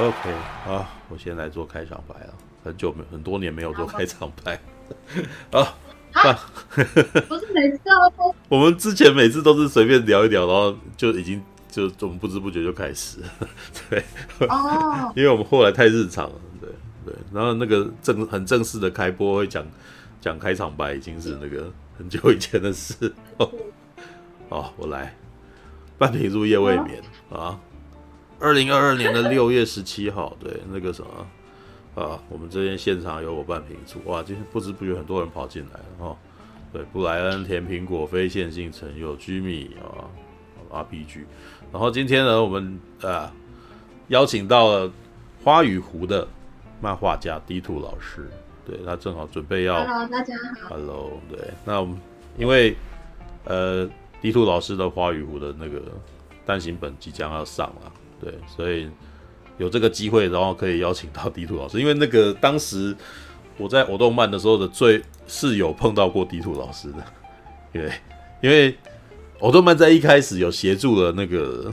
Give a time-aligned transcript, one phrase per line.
[0.00, 0.32] OK，
[0.64, 2.32] 好，我先来做开场白了。
[2.64, 4.58] 很久没很多年没有做开场白，
[5.50, 5.76] 啊，
[7.28, 13.28] 不是每次都 我们之前每次都是随便聊一聊，然后就已经就我们不知不觉就开始了，
[13.90, 14.02] 对，
[14.48, 16.70] 哦，因为我们后来太日常了，对
[17.04, 19.62] 对，然后那个正很正式的开播会讲
[20.18, 23.12] 讲开场白，已经是那个很久以前的事。
[24.48, 25.14] 哦，我来，
[25.98, 27.60] 半瓶入夜未眠啊。
[28.40, 36.16] 二零二二年的六月十七号，对，那个什么啊，我们这边现场有伙伴评出，哇，今天不知不觉很多人跑进来了哈。
[36.72, 40.08] 对，布莱恩甜苹果非线性橙有居米啊
[40.70, 41.24] ，RPG。
[41.70, 43.30] 然后今天呢，我们啊
[44.08, 44.90] 邀请到了
[45.44, 46.26] 花与湖的
[46.80, 48.30] 漫画家 D Two 老师，
[48.64, 49.84] 对，他正好准备要。
[49.84, 50.70] Hello，大家好。
[50.70, 52.00] Hello，对，那我们
[52.38, 52.74] 因为
[53.44, 53.86] 呃
[54.22, 55.82] D Two 老师的花与湖的那个
[56.46, 57.92] 单行本即将要上了。
[58.20, 58.86] 对，所以
[59.56, 62.94] 有这个机会，然后可以邀请到 D Two 老师，因为那个当时
[63.56, 67.04] 我在偶动漫的时候的最是有碰到过 D Two 老师的，
[67.72, 67.92] 因为，
[68.42, 68.76] 因为
[69.38, 71.72] 偶动漫在一开始有协助了那个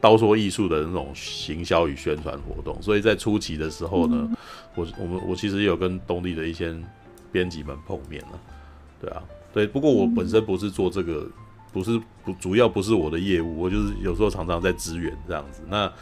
[0.00, 4.36] 刀说艺术的那种行销与宣传活动，所以在初期的时候呢，嗯、
[4.74, 6.74] 我我们我其实也有跟东立的一些
[7.30, 8.40] 编辑们碰面了，
[9.00, 9.22] 对啊，
[9.52, 11.26] 对，不过我本身不是做这个。
[11.74, 15.60] 不是不主要不是我的业务，我就是有时候常常在支援这样子。
[15.68, 15.92] 那啊、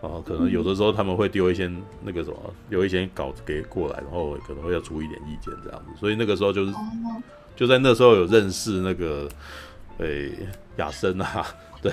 [0.00, 1.70] 呃，可能有的时候他们会丢一些
[2.02, 2.36] 那个什么，
[2.68, 5.90] 有一些稿子给过来，然后可能会要出一点意见这样子。
[6.00, 6.72] 所以那个时候就是
[7.54, 9.28] 就在那时候有认识那个
[9.98, 10.32] 诶
[10.78, 11.46] 亚森啊，
[11.80, 11.92] 对，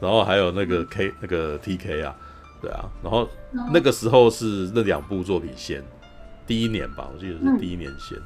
[0.00, 2.16] 然后还有那个 K 那个 TK 啊，
[2.62, 3.28] 对啊，然后
[3.70, 5.84] 那个时候是那两部作品先
[6.46, 8.16] 第一年吧，我记得是第一年先，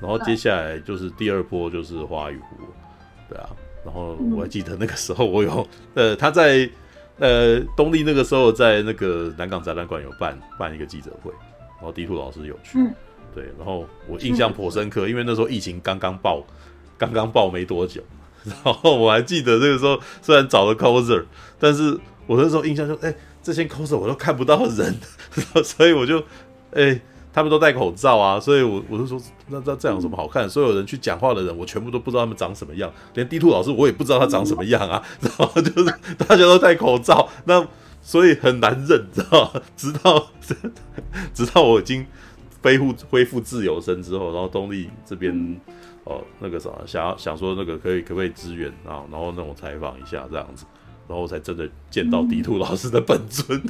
[0.00, 2.56] 然后接下来就是第二波就是花与湖，
[3.28, 3.50] 对啊。
[3.88, 6.68] 然后我还记得那个时候，我有 呃，他在
[7.18, 11.32] 呃东立那个时候在那个南港展览馆有办办一个记者会，
[11.78, 12.78] 然后 D Two 老师有去，
[13.34, 16.44] 对，然后我印象颇深刻，因为那时候疫情刚刚爆，
[16.98, 18.02] 刚刚爆没多久，
[18.44, 21.24] 然后我还记得那个时候虽然找了 coser，
[21.58, 24.94] 但是我那时候印象就哎，这些 coser 我都看不到人，
[25.64, 26.22] 所以我就
[26.74, 27.00] 哎。
[27.32, 30.48] 他们都戴口罩啊，所以我我就说，那这这样有什么好看？
[30.48, 35.02] 所有人去讲话的人，我全部都不知道他们长什么样，连 D Two 老师我也不知道他长什么样啊。
[35.20, 37.66] 然后就是 大家都戴口罩，那
[38.02, 39.62] 所以很难认， 知道吗？
[39.76, 40.26] 直到
[41.34, 42.06] 直到我已经
[42.62, 45.60] 恢复恢复自由身之后，然后东立这边
[46.04, 49.04] 哦那个什么想要想说那个可以可不可以支援啊？
[49.10, 50.64] 然后那种采访一下这样子，
[51.08, 53.60] 然后才真的见到 D Two 老师的本尊。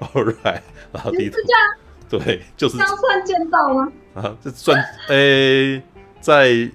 [0.00, 0.60] All right。
[0.92, 1.36] 然后迪兔
[2.08, 3.92] 对，就是这样算见到吗？
[4.14, 5.82] 啊，这算诶、欸，
[6.20, 6.70] 在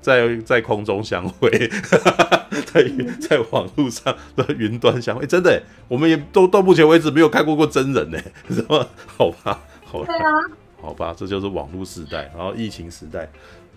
[0.00, 1.50] 在在空中相会，
[2.72, 2.84] 在
[3.20, 8.18] 在网络上的云端相会，真的，我们也都到目前为止没有看过过真人呢，
[8.48, 8.86] 是吧？
[9.16, 10.14] 好吧，好吧，
[10.80, 13.28] 好吧，这就是网络时代，然后疫情时代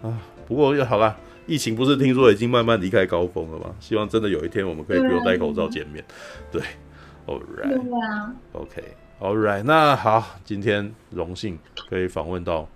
[0.04, 0.16] 啊。
[0.48, 3.76] 不过又好啦，疫情不是听说已经慢慢离开高峰了吗？
[3.80, 6.04] 希望真的有一天我们可以不用戴口罩见面。
[6.52, 6.62] 对
[7.28, 8.84] ，All right，OK。
[9.20, 11.58] All right，那好，今天荣幸
[11.90, 12.68] 可以访问到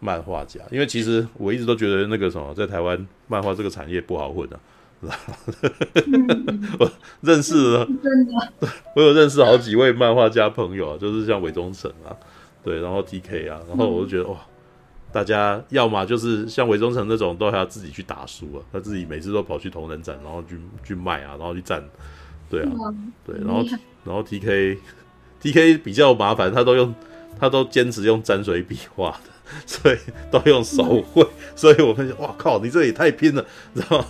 [0.00, 4.58] 漫画家，因为其实我一直都觉得那个什么，在台湾漫画这个产业不好混啊。
[6.78, 6.90] 我
[7.22, 12.16] 认识了，真的，我有认识好几位漫画家朋友啊，就是像韦忠诚啊，
[12.62, 14.38] 对，然后 TK 啊，然后我就觉得哇，
[15.12, 21.82] 大家要么就是像韦忠诚那种，都还要自己去打书啊，他自己每次都跑去同人展，然后去去卖啊，然后去站，
[22.48, 22.70] 对啊，
[23.24, 23.62] 对，然后
[24.04, 24.78] 然后 T K
[25.40, 26.94] T K 比较麻烦，他都用，
[27.38, 29.30] 他都坚持用沾水笔画的，
[29.66, 29.98] 所以
[30.30, 33.44] 都用手绘，所以我们就哇靠，你这也太拼了，
[33.74, 34.06] 知道吗？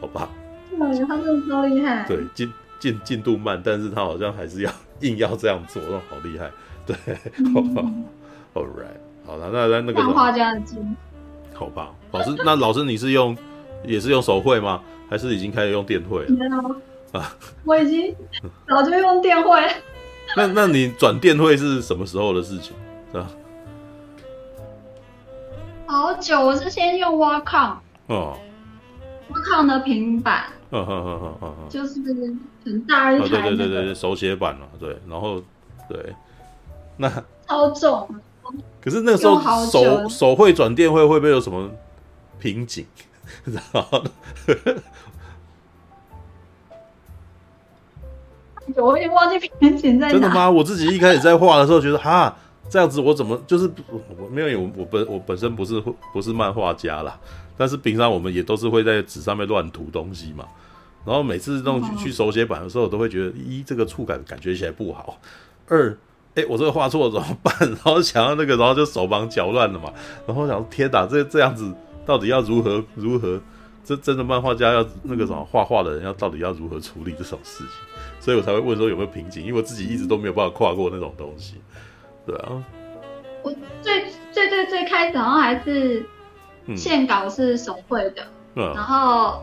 [0.00, 0.30] 好吧？
[0.70, 2.04] 对，他真的超厉害。
[2.06, 6.50] 对，进进进度慢，但是他好像还是要硬要这样做，那好厉害。
[6.86, 6.94] 对，
[7.54, 7.82] 好吧。
[7.84, 8.04] 嗯、
[8.54, 10.96] All right，好了，那那那个漫画家的精，
[11.54, 11.90] 好吧？
[12.12, 13.36] 老师， 那老师你是用
[13.84, 14.80] 也是用手绘吗？
[15.10, 16.30] 还是已经开始用电绘了？
[16.30, 18.14] 没有啊，我已经
[18.68, 19.60] 早就用电绘。
[20.36, 22.74] 那那你转电绘是什么时候的事情？
[23.12, 23.28] 是吧？
[25.86, 27.76] 好久，我是先用 Wacom
[28.08, 28.36] 哦
[29.30, 32.00] ，Wacom 的平板，嗯嗯嗯嗯嗯，就是
[32.64, 35.40] 很大一台，对对对对手写版了，对，然后
[35.88, 36.14] 对，
[36.96, 37.08] 那
[37.46, 38.08] 超重。
[38.84, 41.70] 可是那个时候手手绘转电绘会不会有什么
[42.38, 42.84] 瓶颈？
[43.46, 44.04] 然后。
[48.76, 50.12] 我已经忘记瓶颈在哪。
[50.12, 50.50] 真的吗？
[50.50, 52.34] 我自己一开始在画的时候觉得，哈，
[52.68, 53.70] 这样子我怎么就是
[54.18, 55.82] 我没有我我本我本身不是
[56.12, 57.18] 不是漫画家啦，
[57.56, 60.46] 但是平常我们也都是会在纸上面乱涂东西嘛，
[61.04, 65.18] 然后每次弄去去手写板的时候，我都会觉得一这个触感感觉起来不好，
[65.68, 65.96] 二
[66.34, 67.54] 哎我这个画错了怎么办？
[67.60, 69.92] 然后想要那个，然后就手忙脚乱了嘛。
[70.26, 71.72] 然后想天哪，这这样子
[72.04, 73.40] 到底要如何如何？
[73.84, 77.68] 这真的漫画家要那个什么画画的人要到底要如何处理这种事情？
[78.18, 81.56] 所以我才会问说有没有瓶颈，因为我自己一直都没有办法跨过那种东西。
[82.26, 82.64] 对啊，
[83.42, 83.52] 我
[83.82, 86.04] 最最最最开始好像还是
[86.74, 88.22] 线稿是手绘的，
[88.56, 89.42] 嗯、然后。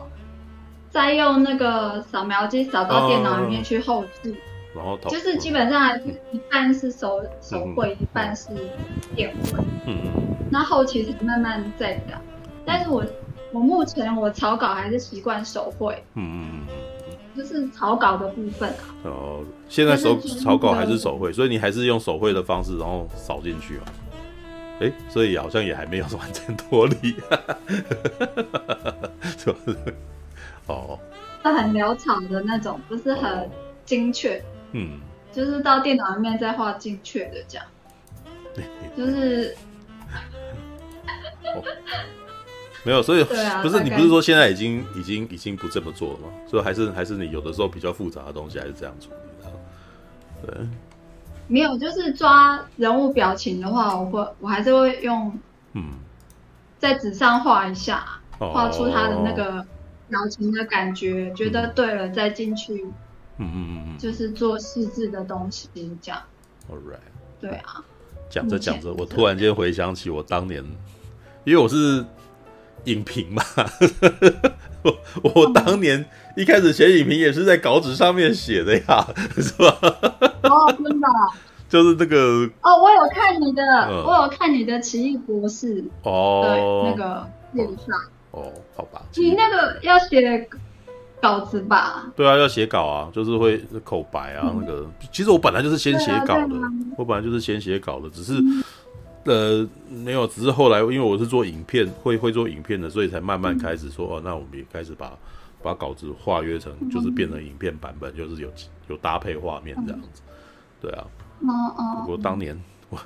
[0.90, 4.36] 再用那个扫描机扫到电脑里面去后制，
[4.74, 5.98] 然后就是基本上
[6.30, 8.48] 一半是手手绘，一半是
[9.14, 9.58] 电绘。
[9.86, 10.36] 嗯嗯。
[10.50, 12.20] 那后期才慢慢再改，
[12.64, 13.04] 但是我
[13.52, 15.94] 我目前我草稿还是习惯手绘。
[16.14, 16.74] 嗯嗯嗯。
[17.34, 18.94] 就是草稿的部分啊。
[19.04, 23.84] 哦，现在手草稿还是手绘，所以你还是用手绘的方式，然后扫进去嘛。
[24.80, 27.14] 哎，所以好像也还没有完全脱离。
[29.38, 29.58] 是吧？
[30.68, 30.98] 哦，
[31.42, 33.48] 是很潦草的那种，不是很
[33.86, 34.42] 精确。
[34.72, 35.00] 嗯，
[35.32, 37.66] 就是到电脑里面再画精确的这样。
[38.96, 39.54] 就是，
[41.44, 41.62] 哦、
[42.84, 46.28] 没有，所以、啊、不是你不是说现在已经已经已经不这么做了吗？
[46.46, 49.52] 所以还是还是你有的时候比较复杂的东西还是这样处理的。
[50.46, 50.66] 对，
[51.46, 55.38] 没有，就是抓人物表情的话，我会我还是会用
[55.72, 55.92] 嗯，
[56.78, 58.04] 在纸上画一下，
[58.38, 59.60] 画、嗯、出他的那个。
[59.60, 59.66] 哦
[60.08, 62.86] 表情的感觉，觉得对了再进去，
[63.38, 65.68] 嗯嗯嗯嗯，就是做细致的东西
[66.00, 66.20] 这样。
[66.70, 66.98] All right，
[67.40, 67.82] 对啊。
[68.30, 70.64] 讲着讲着，我突然间回想起我当年，
[71.44, 72.04] 因为我是
[72.84, 73.42] 影评嘛，
[74.82, 76.04] 我我当年
[76.36, 79.06] 一开始写影评也是在稿纸上面写的呀，
[79.36, 79.76] 是吧？
[80.44, 81.06] 哦，真的。
[81.68, 82.16] 就是这个
[82.60, 83.62] 哦，我有看你的，
[84.06, 87.98] 我有看你的奇异博士哦，那个线上。
[88.30, 90.46] 哦，好吧，你那个要写
[91.22, 92.12] 稿子吧？
[92.16, 94.90] 对啊，要写稿啊，就是会口白啊，嗯、那个。
[95.12, 96.56] 其实我本来就是先写稿的，
[96.98, 98.64] 我本来就是先写稿的，只是、嗯、
[99.24, 105.16] 呃没有，只是后来因为我是做影片，会会做影片的，所以才慢慢开始说、嗯、哦，那我们也开始把
[105.62, 108.52] 把稿子化约成，就是变成影片版本，嗯、就是有
[108.88, 110.22] 有搭配画面这样子。
[110.26, 110.32] 嗯、
[110.80, 111.06] 对啊，
[111.46, 112.60] 哦哦，我当年
[112.90, 112.98] 我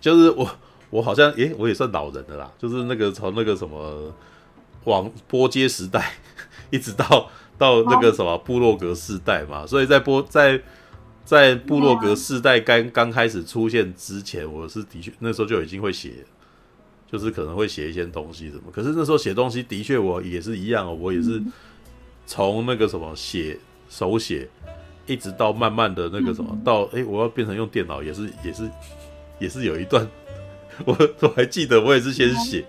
[0.00, 0.48] 就是我
[0.90, 4.14] 我好像诶，我也算老人的啦，就是那个从那个什么。
[4.84, 6.12] 往拨接时代，
[6.70, 10.60] 一直到到那个什么部落格时代嘛，所以在播在
[11.24, 16.24] 在部落格时代刚刚开始出现之前，我是的确那时候就已经会写，
[17.10, 18.62] 就是可能会写一些东西什么。
[18.72, 21.40] 可是那时候写东西的确我也是一样哦，我也是
[22.26, 23.58] 从那个什么写
[23.88, 24.48] 手写，
[25.06, 28.70] 一直到慢慢的那个什么到哎，我要变成用电脑，也是也是
[29.38, 30.06] 也是有一段，
[30.84, 32.64] 我 我还记得我也是先写。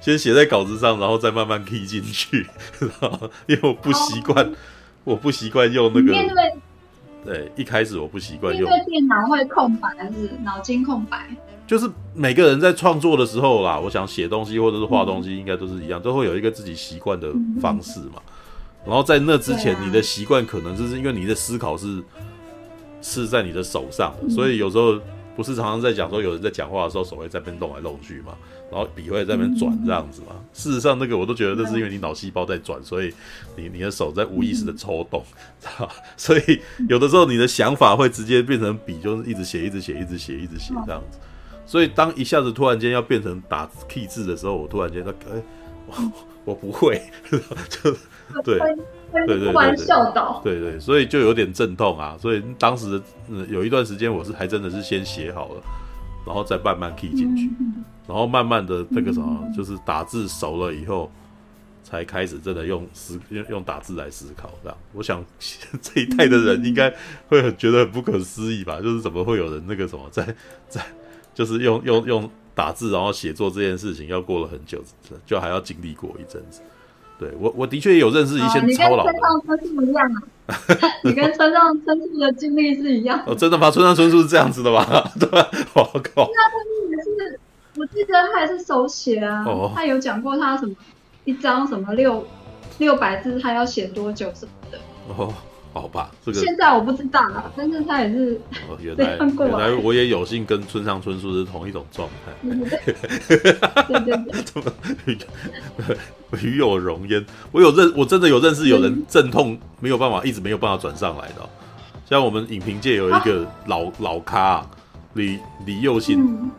[0.00, 2.46] 先写在稿子上，然后再慢慢 key 进去，
[3.46, 4.52] 因为我不习惯，哦、
[5.02, 6.12] 我不习惯用那个。
[6.12, 6.28] 面
[7.24, 8.70] 对，对，一开始我不习惯用。
[8.86, 11.28] 电脑会空白还是脑筋空白？
[11.66, 18.22] 就是每个人在创作的时候啦，我想写东西或者是画东西，应该都是一样，嗯、都会有一个自己习惯的方式嘛。
[18.26, 18.32] 嗯、
[18.86, 22.02] 然后在那之前，啊、你的习惯可能就是因为你的思考是
[23.02, 24.98] 是在你的手上所以有时候
[25.38, 28.36] 不是常常在讲说，有人在讲话的时候手会在边动来动去嘛。
[28.72, 30.34] 然后笔会在边转这样子嘛？
[30.52, 33.14] 事实上，那个我都觉得那是因为你脑细胞在转，所以
[33.54, 35.24] 你你的手在无意识的抽动，
[36.18, 41.18] 所以有的时候你的想法会直接变成笔，就是一直写，一直写，一直写，一直写这样子。
[41.64, 45.42] 所以当一下子突然间要变成打 K 字的时候，我突然间说：“哎，
[45.86, 45.94] 我
[46.46, 47.00] 我不会。”
[47.70, 47.94] 就
[48.42, 48.58] 对
[49.12, 49.52] 对对对，
[50.42, 52.16] 对对，所以就有点阵痛啊。
[52.20, 53.00] 所以当时
[53.48, 55.62] 有一段时间，我是还真的是先写好了，
[56.26, 57.50] 然后再慢慢 key 进去。
[58.06, 61.10] 然后慢慢的那个什么，就是打字熟了以后，
[61.82, 64.78] 才开始真的用思用用打字来思考这样。
[64.94, 65.22] 我想
[65.82, 66.90] 这一代的人应该
[67.28, 68.80] 会很觉得很不可思议吧？
[68.80, 70.24] 就是怎么会有人那个什么在
[70.70, 70.82] 在，
[71.34, 74.82] 就是用用用打字然后写作这件事情，要过了很久，
[75.26, 76.62] 就还要经历过一阵子。
[77.18, 79.12] 对我我的确也有认识一些超老的。
[79.12, 80.22] 你跟村上春树一样啊？
[81.04, 83.20] 你跟村上春树的经历是一样？
[83.26, 83.70] 哦，真的吗？
[83.70, 84.84] 村上春树是这样子的吗？
[85.18, 85.28] 对，
[85.74, 85.84] 我
[86.14, 86.28] 靠。
[87.76, 89.72] 我记得他也是手写啊，oh.
[89.72, 90.74] 他有讲过他什么
[91.24, 92.26] 一张什么六
[92.78, 94.78] 六百字，他要写多久什么的。
[95.16, 95.32] 哦，
[95.72, 98.40] 好吧，这个现在我不知道了，但是他也是。
[98.68, 102.32] 哦，原来 原来我也有幸跟村上春树是同一种状态。
[102.48, 104.16] 对对
[105.04, 105.96] 对，
[106.42, 107.24] 与有容焉。
[107.52, 111.48] 我有认，我真的有认识有人阵痛没有办法，一直没有办法转上来的。
[112.04, 114.66] 像我们影评界有一个老、啊、老咖
[115.14, 116.20] 李李佑新。
[116.20, 116.50] 嗯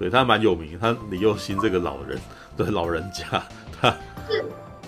[0.00, 2.16] 对，他蛮有名，他李佑新这个老人，
[2.56, 3.42] 对老人家，
[3.80, 3.90] 他
[4.28, 4.44] 是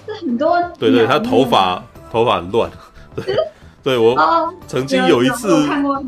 [0.06, 2.70] 是很多，对对，他头发头发很乱。
[3.16, 3.34] 对，
[3.82, 4.16] 对我
[4.66, 5.66] 曾经有一次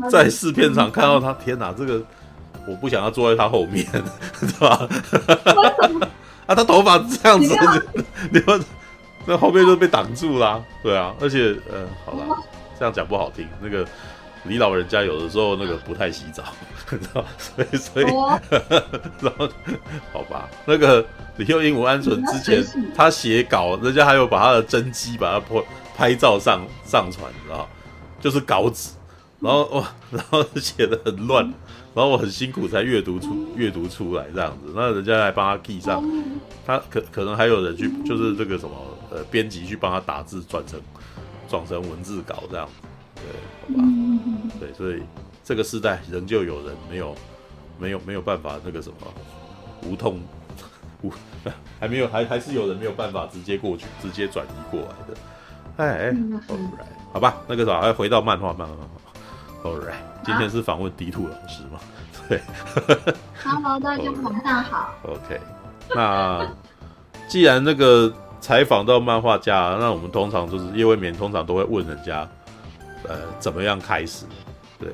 [0.09, 2.01] 在试片场看到他， 天哪，这个
[2.67, 3.85] 我不想要坐在他后面，
[4.39, 4.87] 对吧？
[6.45, 7.55] 啊，他头发这样子，
[8.31, 8.63] 你们
[9.25, 12.37] 那后面就被挡住了，对啊，而且，呃，好了，
[12.77, 13.85] 这样讲不好听，那个。
[14.45, 16.43] 李老人家有的时候那个不太洗澡，
[16.89, 18.05] 知道，所以所以，
[19.21, 19.47] 然后
[20.11, 21.05] 好吧，那个
[21.37, 22.61] 李幼英、吴安淳之前
[22.93, 25.55] 他写稿，人家还有把他的真迹把他拍
[25.95, 27.67] 拍照上上传，你知道，
[28.19, 28.91] 就是稿纸，
[29.39, 31.43] 然后哇， 然后写的很乱，
[31.93, 36.03] 然后我很辛苦才阅读出阅读出来这样子，那人家来帮他记上，
[36.65, 38.75] 他可可能还有人去就是这个什么
[39.11, 40.79] 呃编辑去帮他打字转成
[41.47, 42.67] 转成文字稿这样。
[43.15, 43.89] 对，好吧，
[44.59, 45.01] 对，所以
[45.43, 47.15] 这个时代仍旧有人没有，
[47.79, 48.95] 没有没有办法那个什么
[49.87, 50.21] 无痛
[51.03, 51.11] 无
[51.79, 55.17] 还没有还还是有人没有办法直接过去直接转移过来的，
[55.77, 61.79] 哎哎，Alright，好吧，那个啥，回到漫画漫画，Alright，今天是访问迪兔老师嘛？
[62.29, 62.39] 对
[63.43, 65.39] ，Hello，大家晚上好，OK，
[65.93, 66.47] 那
[67.27, 72.27] 既然那个采访到漫画家，那我们通常就是叶未眠，通常都会问人家。
[73.09, 74.25] 呃，怎么样开始？
[74.79, 74.89] 对，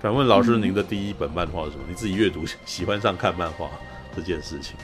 [0.00, 1.82] 敢问老师，您的第一本漫画是什么？
[1.86, 3.68] 嗯、你自己阅读喜欢上看漫画
[4.14, 4.74] 这件事情？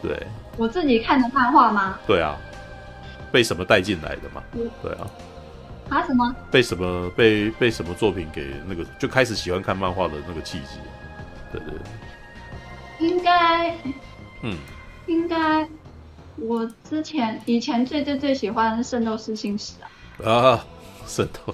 [0.00, 0.24] 对，
[0.56, 1.98] 我自己看的漫画吗？
[2.06, 2.36] 对啊，
[3.32, 4.42] 被什么带进来的嘛？
[4.54, 5.10] 嗯、对啊，
[5.88, 6.34] 啊什么？
[6.50, 10.78] 被什么被被什么作品给那个就开始喜欢看漫画的那个契机？
[11.52, 11.74] 对对
[12.98, 13.76] 对，应该，
[14.42, 14.56] 嗯，
[15.06, 15.68] 应该，
[16.36, 19.74] 我之前以前最最最喜欢《圣斗士星矢》
[20.28, 20.66] 啊啊。
[21.06, 21.52] 圣斗，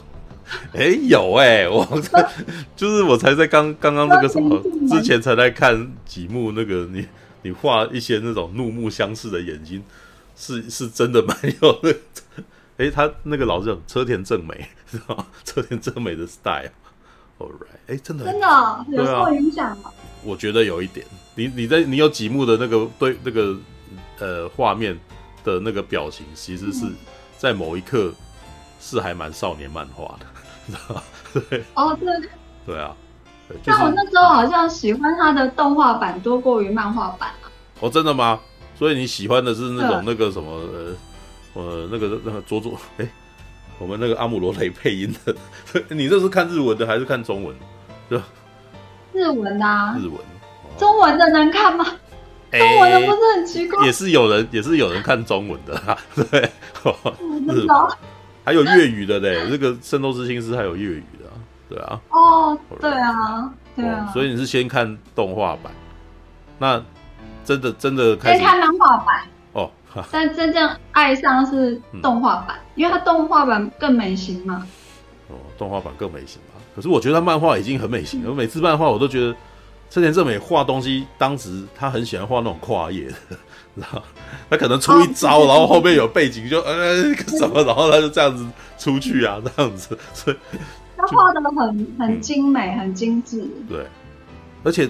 [0.75, 1.87] 哎、欸，有哎、欸，我
[2.77, 7.07] 就是我才在刚刚刚那个什么之前才在看几幕那个你
[7.41, 9.83] 你画一些那种怒目相视的眼睛，
[10.37, 11.99] 是是真的蛮有那个，
[12.77, 15.27] 哎、欸，他那个老师车田正美是吧？
[15.45, 19.91] 车田正美的 style，all right，哎、欸，真的真的、哦、有受影响吗？
[20.23, 23.57] 我觉得有一点，你你在你有几幕的那个对那个
[24.19, 24.97] 呃画面
[25.43, 26.87] 的那个表情，其实是
[27.37, 28.13] 在某一刻。
[28.79, 30.27] 是还蛮少年漫画的，
[30.67, 31.03] 你知道吗？
[31.33, 32.29] 对哦，对
[32.67, 32.95] 对啊。
[33.65, 37.51] 但我那时候好像喜欢他的动画版多过于漫画版啊。
[37.81, 38.39] 哦，真的吗？
[38.79, 40.95] 所以你喜欢的是那种那个什么呃
[41.55, 43.09] 呃那个那个佐佐哎，
[43.79, 45.35] 我们那个阿姆罗雷配音的，
[45.89, 47.55] 你这是看日文的还是看中文？
[48.09, 48.25] 对吧？
[49.13, 49.97] 日文啊。
[49.99, 50.15] 日文。
[50.79, 51.85] 中文的能看吗？
[52.53, 53.87] 中文的不是很奇怪？
[53.87, 56.51] 也是有人也是有人看中文的啊， 对。
[57.49, 57.67] 日
[58.45, 61.31] 还有粤语的嘞，这个《圣斗士星矢》还有粤语的，
[61.69, 62.01] 对啊。
[62.11, 64.09] 哦，对啊，对啊。
[64.13, 65.73] 所以你是先看动画版，
[66.59, 66.81] 那
[67.47, 69.23] 真的真的开始先看漫画版
[69.53, 69.71] 哦。
[70.13, 74.67] 但真正爱上是动画版，因为它动画版更美型嘛。
[75.31, 76.61] 哦，动画版更美型嘛。
[76.75, 79.35] 可是我觉得他漫画已经很美型了，我每次漫画我都觉得
[79.89, 83.15] 车田正美画东西，当时他很喜欢画那种跨页的。
[83.77, 84.01] 然后
[84.49, 88.47] 他可能出一招，然后后面有背景就，就呃什么，然后他就这样子
[88.79, 90.37] 出去啊，这样子，所以
[90.97, 93.47] 他画的很很精美，嗯、很精致。
[93.69, 93.87] 对，
[94.67, 94.89] 而且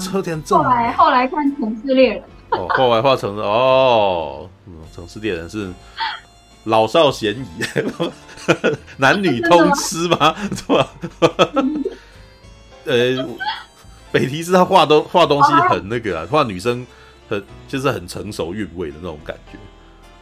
[0.00, 0.64] 车田正美。
[0.64, 2.22] 后来后来看《城市猎人》
[2.56, 5.70] 哦，后来画成了哦，嗯，《城市猎人》是
[6.64, 7.46] 老少咸宜，
[8.96, 10.34] 男女通吃吗？
[10.54, 10.88] 是吧？
[12.86, 13.26] 呃，
[14.12, 16.86] 北提是他画东画东西很那个啊，画女生。
[17.28, 19.58] 很就是很成熟韵味的那种感觉，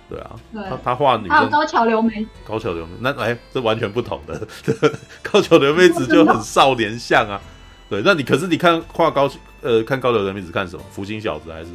[0.09, 4.41] 对啊，对他他画女生，高桥留美，高桥留美，那哎，这完全不同的，
[5.23, 7.39] 高桥留美子就很少年像啊，
[7.89, 9.31] 对，那你可是你看跨高
[9.63, 10.83] 呃看高流人民只看什么？
[10.91, 11.71] 福星小子还是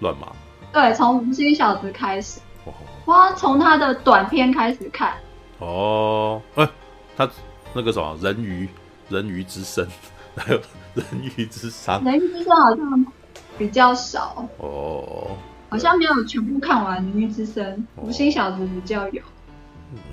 [0.00, 0.28] 乱马？
[0.72, 2.40] 对，从福星小子开始，
[3.06, 5.14] 哇，从他的短片开始看，
[5.58, 6.68] 哦，哎，
[7.16, 7.28] 他
[7.74, 8.68] 那个什么人鱼
[9.08, 9.86] 人鱼之森，
[10.36, 10.60] 还有
[10.94, 11.04] 人
[11.36, 13.06] 鱼之伤，人鱼之森好像。
[13.58, 14.48] 比较少。
[14.56, 15.36] 哦，
[15.68, 19.22] 好像没有全部看完《人鱼之森》哦，福星小子比较有，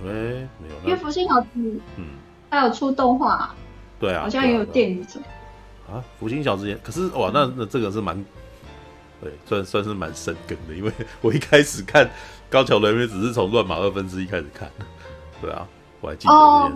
[0.03, 1.47] 哎、欸，没有，因为福星小子，
[1.95, 2.05] 嗯，
[2.49, 3.55] 还有出动画，
[3.99, 5.25] 对啊，好像也有电影什么
[5.93, 6.03] 啊。
[6.19, 8.23] 福星小子也，可是哇，那那这个是蛮，
[9.21, 10.91] 对，算算是蛮深根的，因为
[11.21, 12.09] 我一开始看
[12.49, 14.69] 高桥留美只是从乱马二分之一开始看，
[15.41, 15.67] 对啊，
[16.01, 16.33] 我还记得。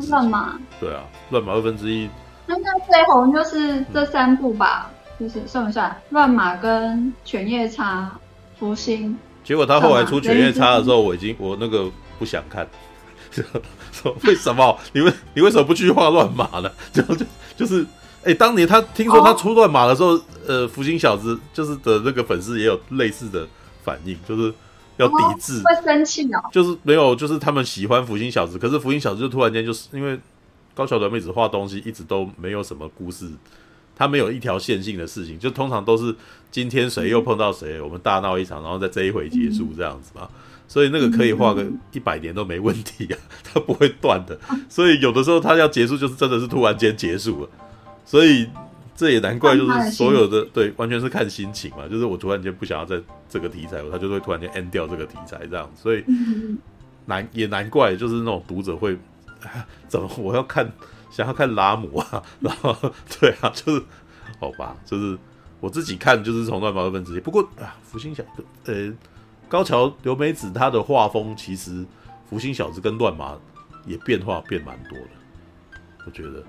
[0.10, 2.10] 乱马，对啊，乱马二分之一，
[2.46, 4.90] 那那最红就是这三部吧。
[4.92, 8.12] 嗯就是算不算乱马跟犬夜叉、
[8.58, 9.16] 福星？
[9.44, 12.68] 结果他后来出犬夜叉的时候，我已经我那个不想看，
[13.92, 14.78] 说为什么？
[14.94, 16.70] 你为你为什么不去画乱码呢？
[16.94, 17.26] 就就
[17.58, 17.82] 就是，
[18.22, 23.48] 哎、欸，当年他听说他出乱码的时候，哦、呃，福星小子就是的那个粉丝也有类似的
[23.84, 24.54] 反应，就是
[24.98, 26.42] 要抵制，会生气哦。
[26.52, 30.20] 就是没有，就是他们喜欢福星小子，可是福星小子就突然间就是因为
[30.74, 33.30] 高桥短妹子画东西一直都没有什么故事，
[33.96, 36.16] 他没有一条线性的事情，就通常都是
[36.52, 40.28] 今天谁又碰到谁，我们大闹一场，然后在这一回结束这样子嘛。
[40.68, 44.38] 所以那个可以画个一百年都没问题啊， 它不会断的。
[44.70, 47.50] 所以有的时候它要结束，就是真的是突然间结束了，
[48.06, 48.48] 所以。
[48.96, 51.88] 这也难怪，就是所有的对，完全是看心情嘛。
[51.90, 55.68] 就是我突然间不想要在这个题材，它就会突然间 end 掉这个题材这样。
[55.76, 56.06] 所以
[57.08, 58.96] 难也难怪，就是那种读者会，
[59.90, 60.72] 怎么我要看
[61.10, 62.22] 想要看拉姆啊？
[62.40, 63.82] 然后对啊，就是
[64.40, 65.18] 好吧，就是
[65.60, 67.20] 我自己看就是从乱毛的分之一。
[67.20, 68.94] 不过啊，福星小子呃，
[69.54, 71.86] 高桥留美子她的画风其实
[72.28, 73.38] 福星小子跟乱麻
[73.86, 76.44] 也变化变蛮多的，我觉得。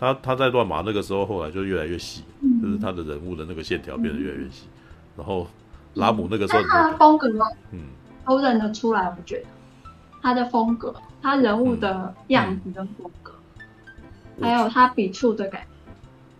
[0.00, 4.64] 她她在乱麻那个时候，后来就越来越细，嗯、就是她的人物的那个线条变得越来越细。
[4.66, 5.46] 嗯、然后
[5.94, 7.28] 拉姆那个时候，他的风格，
[7.70, 7.82] 嗯，
[8.26, 9.04] 都认得出来。
[9.04, 9.46] 我觉得
[10.20, 10.92] 他的风格，
[11.22, 13.32] 他人物的样子跟风格，
[14.38, 15.68] 嗯、还有他笔触的感觉。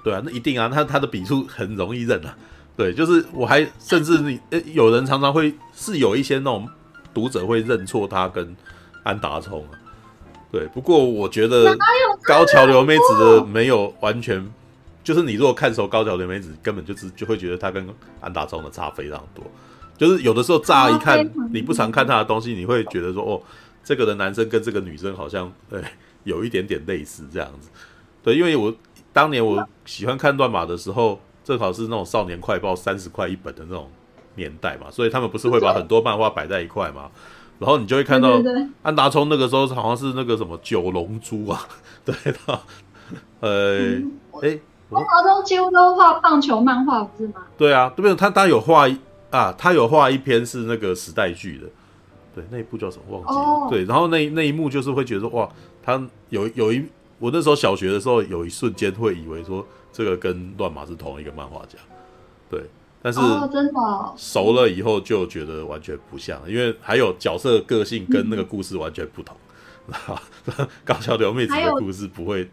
[0.03, 2.37] 对啊，那一定啊，他他的笔触很容易认啊。
[2.81, 6.67] 对，就是我还甚至你，呃，有人常常会是有一些那种
[7.13, 8.57] 读者会认错他跟
[9.03, 9.77] 安达充啊。
[10.51, 11.77] 对，不过我觉得
[12.23, 14.51] 高桥留美子的没有完全，
[15.05, 17.87] 就是你如果看熟高桥留美子，根本就是就会觉得他跟
[18.19, 19.45] 安达充的差非常多。
[19.99, 23.43] 就是有的时候乍一看，你不常看他的东西，你会觉得说，哦，
[23.85, 25.85] 这个的男生跟这个女生好像，对，
[26.25, 27.69] 有一点点类似这样子。
[28.23, 28.75] 对，因为我
[29.13, 33.91] 当年我喜欢看乱马的时候，正好是那种少年快报三十块一本的那种
[34.37, 37.11] 年代嘛，所以他们不是会把很多漫画摆在一块嘛？
[37.59, 38.41] 然后你就会看到
[38.83, 41.69] 安达充那个时候好像是那个什么九龙珠啊，
[42.05, 42.61] 对的，
[43.41, 43.79] 呃，
[44.41, 44.59] 哎，
[44.91, 47.43] 安达充几乎都画棒球漫画，不是吗？
[47.59, 48.15] 对啊，对不对？
[48.15, 48.89] 他他有画
[49.31, 51.67] 啊，他有画一篇是那个时代剧的，
[52.35, 53.41] 对，那一部叫什么忘记了？
[53.41, 55.47] 哦、对，然后那那一幕就是会觉得说哇，
[55.83, 56.83] 他有有一
[57.19, 59.67] 我那时候小学的时候有一瞬间会以为说
[60.01, 61.77] 这个跟乱马是同一个漫画家，
[62.49, 62.63] 对。
[63.03, 63.21] 但是
[64.17, 69.37] 熟了以后就觉得完全不像，因为还有角色个性跟那个故事完全不同。
[70.85, 72.49] 高桥留妹子的故事不会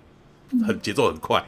[0.66, 1.42] 很节奏很快，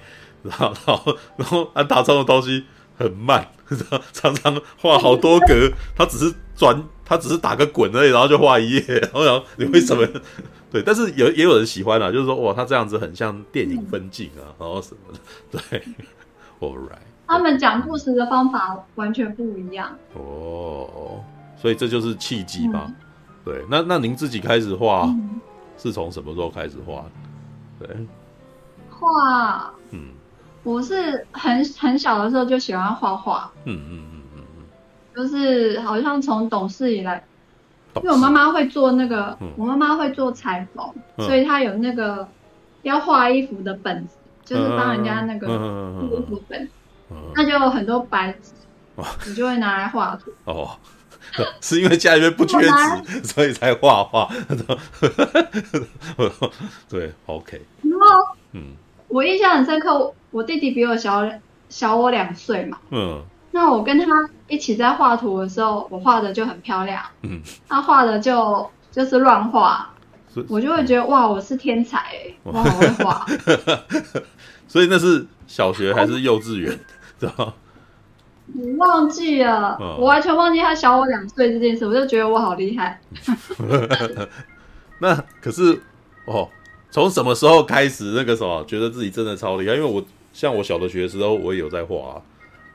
[0.44, 2.64] 然后然后然后安达充的东西
[2.98, 3.46] 很慢，
[4.14, 8.84] 常常画好多格，他只是转，他只是打个滚而已，然后就画一页。
[8.88, 10.08] 然后然后你为什么？
[10.72, 15.20] 对，但是有也有人喜欢啊，就是说哇，他这样子很像电影分镜啊，然后什么的。
[15.52, 15.82] 对
[16.60, 17.00] ，All right。
[17.28, 21.24] 他们讲故事的方法完全不一样哦，
[21.56, 22.86] 所以这就是契机吧。
[22.88, 22.96] 嗯、
[23.46, 25.40] 对，那那您自己开始画，嗯、
[25.78, 27.06] 是从什么时候开始画？
[27.80, 27.88] 对，
[28.90, 30.10] 画，嗯，
[30.64, 34.64] 我是很很小的时候就喜欢画画，嗯嗯嗯嗯嗯，
[35.16, 37.24] 就是好像从懂事以来，事
[38.04, 42.28] 因为我妈妈会做那个，嗯、我妈妈会做裁缝，嗯、所以她有那个
[42.84, 46.70] 要画衣服的本子，就是帮人家那个衣服本。
[47.34, 48.52] 那就有很多白纸，
[49.28, 50.78] 你就会拿来画图哦。
[51.62, 54.30] 是因为家里面不缺纸， 所以才画画。
[56.90, 57.62] 对，OK。
[57.82, 58.06] 然后，
[58.54, 58.74] 嗯，
[59.08, 61.28] 我印象很深刻，我弟弟比我小
[61.68, 62.78] 小我两岁嘛。
[62.92, 63.24] 嗯。
[63.60, 64.06] 那我跟他
[64.48, 67.04] 一起在画图的时候，我画的就很漂亮。
[67.24, 67.42] 嗯。
[67.68, 69.90] 他画的就就是乱画，
[70.48, 73.26] 我就会觉得哇，我是天才欸，我好会画。
[74.66, 76.80] 所以那是小学还是幼稚园？
[77.20, 83.02] 我忘记了，哦、我完全忘记他小我两岁这件事，我就觉得我好厉害。
[85.00, 85.82] 那可是
[86.24, 86.48] 哦，
[86.90, 89.76] 从什么时候开始那个什么，觉得自己真的超厉害？
[89.76, 92.22] 因为我像我小的学的时候，我也有在画、啊，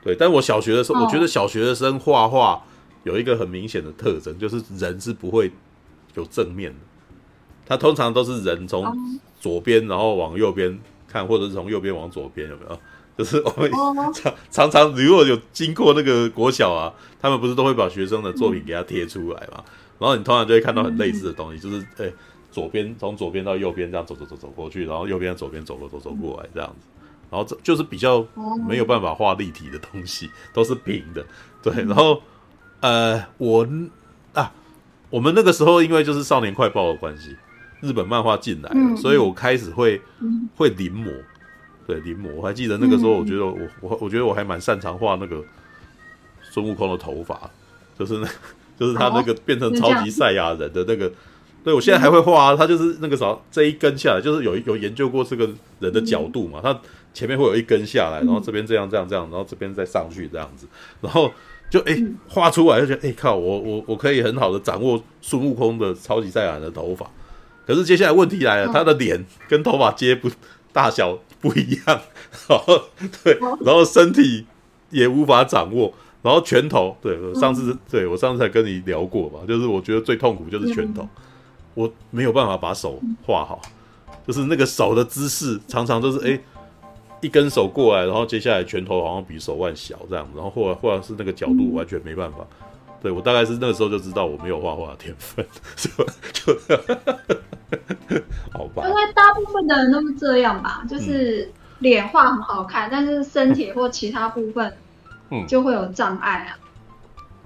[0.05, 0.15] 对。
[0.15, 2.63] 但我小学的时候，哦、我觉得小学生画画
[3.03, 5.51] 有一个很明显的特征，就是人是不会
[6.13, 6.77] 有正面的，
[7.65, 8.85] 他通常都是人从
[9.41, 12.79] 左边然后往右边看，或者是从右边往左边，有没有？
[13.17, 13.71] 就是我们
[14.13, 19.63] 常常常，如果有经过那个国小啊，他们不是都会把学生的作品给他贴出来嘛？
[19.97, 22.13] 然后你通常就会看到很类似的东西，就是诶，
[22.51, 26.87] 左边从左边到右边这样走走走走过去，然后右边左边走过走走过来这样子，
[27.31, 28.25] 然后这就是比较
[28.67, 31.25] 没有办法画立体的东西，都是平的。
[31.61, 32.21] 对，然后
[32.79, 33.67] 呃，我
[34.33, 34.51] 啊，
[35.09, 37.35] 我们那个时候因为就是少年快报的关系，
[37.81, 40.01] 日本漫画进来了，所以我开始会
[40.55, 41.11] 会临摹。
[41.87, 45.43] 对临摹，我还记得那个时候，我觉得我我我觉得我还蛮擅长画那个
[46.41, 47.49] 孙悟空的头发，
[47.97, 48.27] 就是那，
[48.79, 51.11] 就是他那个变成超级赛亚人的那个。
[51.63, 56.79] 对，我现在还会画啊，他就是那个啥，这一根下来，就是有有研究过这个人的角度嘛，他
[57.15, 60.67] 前面会有一根下来，然后这边这样这样这样，然后这边再上去这样子，
[61.01, 61.31] 然后
[61.69, 61.97] 就哎
[62.27, 67.09] 画出来就觉得哎靠，我我我可以很好的掌握孙悟空的超级赛亚人的头发。
[67.65, 70.29] 可是接下来问题来了，他的脸跟头发接不
[70.71, 72.01] 大小不一样，
[72.47, 72.83] 然后
[73.23, 74.45] 对，然后身体
[74.91, 81.07] 也无法掌握，然后拳头，对，我上次对我上次才跟你聊过嘛，就是我觉得最痛苦就是拳头，
[81.73, 83.59] 我没有办法把手画好，
[84.27, 86.39] 就是那个手的姿势常常都是哎
[87.25, 92.37] 一根手过来，然后接下来拳头好像比手腕小这样，然后或者或者是那个角度完全没办法。
[93.01, 96.05] 对，我大概是那个时候就知道我没有画画的天分， 是吧？
[96.33, 96.53] 就
[98.51, 98.87] 好吧。
[98.87, 104.73] 因为大部分的人都是这样吧，就是脸画很好看，嗯、但是身体或其他部分，
[105.29, 106.57] 嗯，就会有障碍啊。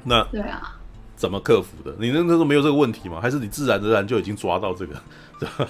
[0.03, 0.77] 那对啊，
[1.15, 1.93] 怎么克服的？
[1.99, 3.19] 你那那时候没有这个问题吗？
[3.21, 4.95] 还是你自然而然就已经抓到这个？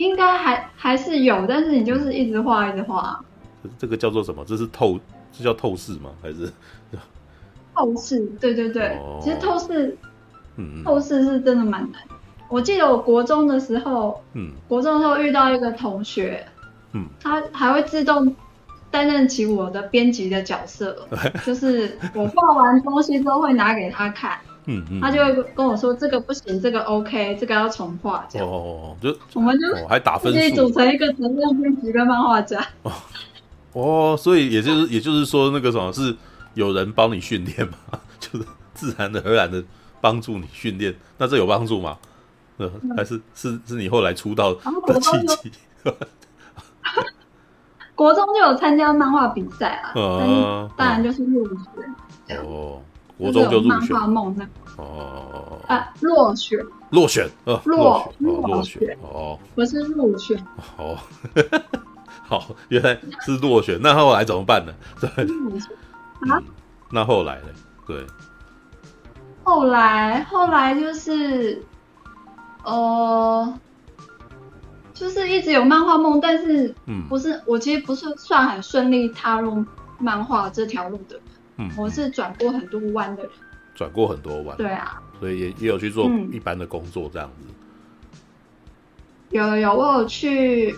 [0.00, 3.22] 应该还还是有，但是你就是一直画，一直画。
[3.78, 4.42] 这个叫做什么？
[4.46, 4.98] 这是透，
[5.30, 6.10] 这叫透视吗？
[6.22, 6.50] 还是？
[7.76, 9.94] 透视，对对对，哦、其实透视，
[10.56, 12.00] 嗯，透视是真的蛮难。
[12.48, 16.46] 我记得我国中的时候，嗯，国中的时候遇到一个同学，
[16.94, 18.34] 嗯，他还会自动
[18.90, 21.06] 担任起我的编辑的角色，
[21.44, 24.38] 就是我画完东西之后会拿给他看，
[24.70, 32.92] 嗯嗯，他就会跟我说这个不行，这个 OK，这个要重画，这样哦，就我们就还打分数，自己组成一个承认编辑跟漫画家，哦，
[33.72, 36.16] 哦，所以也就是也就是说那个什么是。
[36.54, 37.74] 有人帮你训练嘛？
[38.18, 39.62] 就是自然而然的
[40.00, 41.96] 帮助你训练，那这有帮助吗？
[42.56, 44.60] 呃，还是是是你后来出道的
[45.00, 45.52] 契机？
[47.94, 51.46] 国中就有参加漫画比赛啊，嗯，当然就是入
[52.26, 52.38] 选。
[52.44, 52.82] 哦，
[53.20, 53.68] 国中就入选。
[53.68, 54.44] 漫画梦那
[54.82, 56.58] 哦啊，落选，
[56.90, 60.42] 落选，呃，落落选，哦，不是入选。
[60.76, 60.96] 哦，
[62.26, 64.72] 好，原来是落选，那后来怎么办呢？
[65.00, 65.08] 对。
[66.30, 66.44] 啊、嗯，
[66.90, 67.48] 那后来呢？
[67.86, 68.06] 对，
[69.42, 71.62] 后来后来就是，
[72.64, 73.52] 呃，
[74.94, 79.64] 就是一直有漫画梦，但是，嗯，不是，我其实不是算很顺利踏入
[79.98, 81.18] 漫画这条路的，
[81.60, 83.32] 嗯，我是转过很多弯的人，
[83.74, 87.46] 转过很多弯，对啊，所以也也有去做一般的工作这样子，
[89.30, 90.74] 有有，我有去。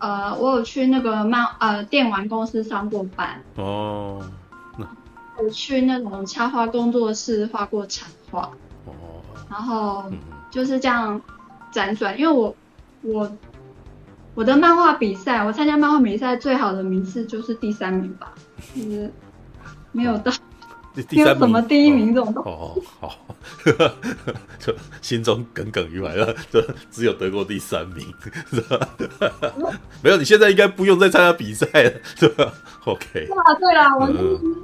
[0.00, 3.40] 呃，我有去那个漫呃电玩公司上过班。
[3.54, 4.20] 哦，
[4.76, 4.86] 那
[5.42, 8.50] 我去那种插画工作室画过插画
[8.84, 8.92] 哦，
[9.48, 10.04] 然后
[10.50, 11.18] 就是这样
[11.72, 12.54] 辗转，因为我
[13.00, 13.32] 我
[14.34, 18.34] 我的漫画比赛，我参加漫画比赛最好的名次就是第三名吧，
[18.76, 19.10] 就是
[19.94, 20.30] 没有到。
[21.10, 23.16] 没有什么第一名这种东西哦，好，
[24.60, 28.06] 就心中耿耿于怀了，就只有得过第三名，
[28.48, 28.78] 是吧？
[30.04, 32.52] 没有，你现在应该不用再参加比赛了，是 吧
[32.84, 33.08] ？OK。
[33.12, 34.12] 对啦，对啦，我是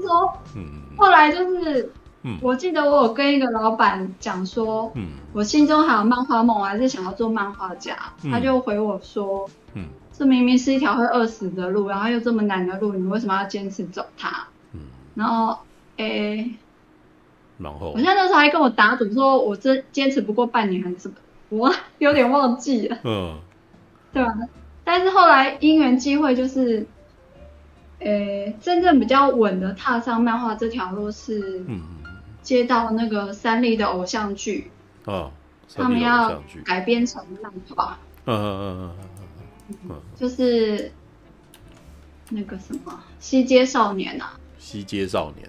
[0.06, 7.96] 说，嗯，后来就是，嗯，我记得我有跟一个老板讲说，嗯，我心中还有漫画梦，我还是想要做漫画家，
[8.30, 14.46] 他就回我说，嗯，这明明是一条会饿死的路，然后又这么难的路，你为什么要坚持走它？
[15.20, 15.58] 嗯，然后。
[15.96, 16.50] 诶、欸，
[17.58, 21.14] 然后，我现在那时候还跟我打赌，说我这坚持不过半年还是什么，
[21.50, 22.96] 我 有点忘记了。
[23.04, 23.38] 嗯，
[24.14, 24.32] 对吧？
[24.82, 26.86] 但是后来因缘际会，就是，
[27.98, 31.82] 诶、欸，真正比较稳的踏上漫画这条路是，嗯，
[32.40, 34.70] 接到那个三立的偶像剧，
[35.04, 35.30] 啊，
[35.74, 38.94] 他们要改编成漫画，嗯嗯嗯嗯
[39.68, 40.90] 嗯嗯，就是
[42.30, 45.44] 那个什么《西街少年》啊，《西街少年》。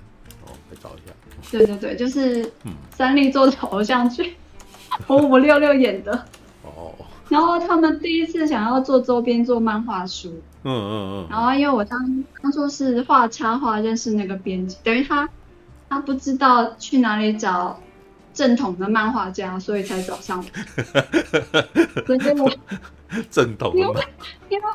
[0.82, 1.14] 找一下，
[1.52, 2.50] 对对对，就是
[2.92, 4.36] 三立做的偶像剧，
[5.10, 6.26] 五五六六演的。
[6.64, 6.96] 哦。
[7.28, 10.30] 然后他们第一次想要做周边做漫画书。
[10.64, 11.28] 嗯嗯嗯。
[11.30, 15.30] 然后因为我当当初是画插画认识那个编辑，等于他
[15.90, 17.78] 他不知道去哪里找
[18.34, 22.04] 正统的漫画家，所以才找上我。
[22.08, 22.50] 所以我
[23.30, 23.80] 正统的。
[23.80, 24.04] 因为
[24.50, 24.66] 因为。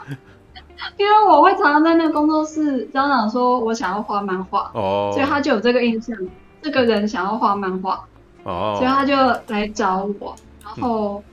[0.98, 5.12] 因为我会常常在那个工作室嚷嚷说，我想要画漫画，oh.
[5.14, 6.16] 所以他就有这个印象，
[6.62, 8.04] 这个人想要画漫画
[8.44, 8.76] ，oh.
[8.76, 9.14] 所以他就
[9.48, 11.24] 来找我，然后，嗯、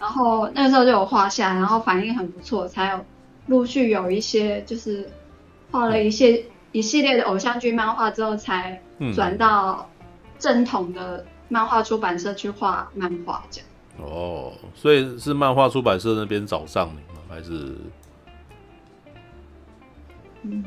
[0.00, 3.00] 然后那个时候就有画下，然后反应很不错，才有
[3.46, 5.10] 陆续有一些就是
[5.70, 8.80] 画了一些、嗯、一系列的偶像剧漫画之后，才
[9.14, 9.88] 转到
[10.38, 13.68] 正统的漫画出版社去画漫画这样。
[13.98, 14.70] 哦，oh.
[14.74, 17.20] 所以是漫画出版社那边找上你吗？
[17.28, 17.76] 还是？
[20.44, 20.62] 嗯，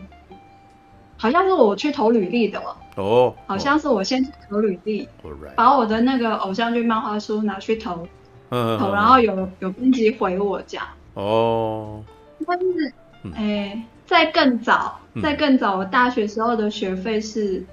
[1.18, 5.08] 好像是我去投履历的哦，oh, 好像是我先去投履历.
[5.56, 8.08] 把我的那个偶像剧漫画书拿去投，
[8.50, 12.04] 嗯，投，然后有有编辑回我这样，哦，
[12.46, 12.94] 但是，
[13.36, 17.64] 哎，在更早，在更早，我大学时候的学费是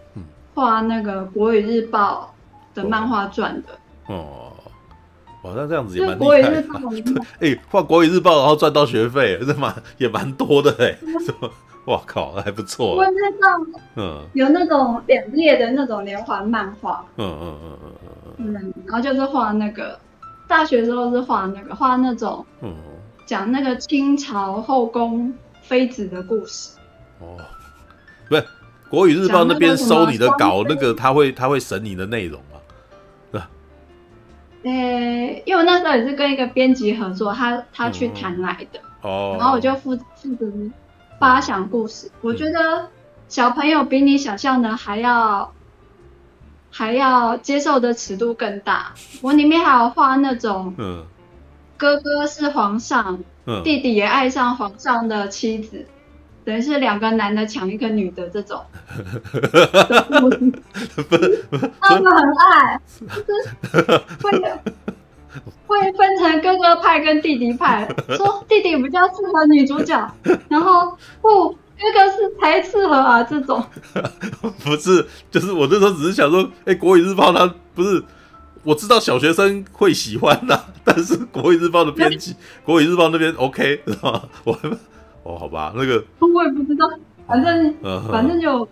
[0.54, 2.34] 画那个《国语日报》
[2.76, 3.68] 的漫画赚的。
[4.06, 4.52] 哦，
[5.42, 6.64] 哇，那这样子也蛮厉害的。
[7.40, 10.96] 哎， 画《国语日报》然后赚到学费，这蛮也蛮多的哎。
[11.86, 12.94] 哇靠，还不错。
[12.94, 13.46] 国语日报，
[13.96, 17.04] 嗯，有那种两页的那种连环漫画。
[17.16, 17.92] 嗯嗯嗯嗯
[18.38, 18.74] 嗯嗯。
[18.86, 19.98] 然后就是画那个，
[20.48, 22.74] 大学时候是画那个画那种，嗯，
[23.26, 25.32] 讲那个清朝后宫。
[25.66, 26.76] 妃子的故事
[27.20, 27.38] 哦，
[28.28, 28.44] 不是
[28.90, 32.60] 国语日报那边收你的稿，那个他会他会审你的内容吗？
[33.32, 33.48] 对吧？
[34.62, 34.70] 呃，
[35.46, 40.46] 因为我那时候也是跟一个编辑合作，他他去谈来的哦，然后我就负负责
[41.24, 42.10] 发想故事。
[42.20, 42.90] 我觉得
[43.28, 45.54] 小朋友比你想象的还要
[46.70, 48.92] 还要接受的尺度更大。
[49.22, 51.06] 我里面还有画那种嗯。
[51.76, 55.84] 哥哥是皇上，嗯、弟弟也爱上皇上的妻子，
[56.44, 58.62] 等于是两个男的抢一个女的这种。
[61.80, 63.48] 他们很爱，就是
[64.22, 64.40] 会
[65.66, 70.14] 会分成哥哥派跟弟弟派，说弟弟比较适合女主角，
[70.48, 73.64] 然后不，哥哥是才适合啊这种。
[74.64, 78.02] 不是，就是我那时候只是想说，哎、欸，国语日报他不是。
[78.62, 82.32] 我知道小学生会喜欢啊， 但是《国语日报》的编辑，
[82.64, 84.26] 《国语日报》那边 OK 是吧？
[84.42, 84.58] 我
[85.22, 86.88] 哦，好吧，那个我也不知道，
[87.26, 87.74] 反正
[88.10, 88.66] 反正就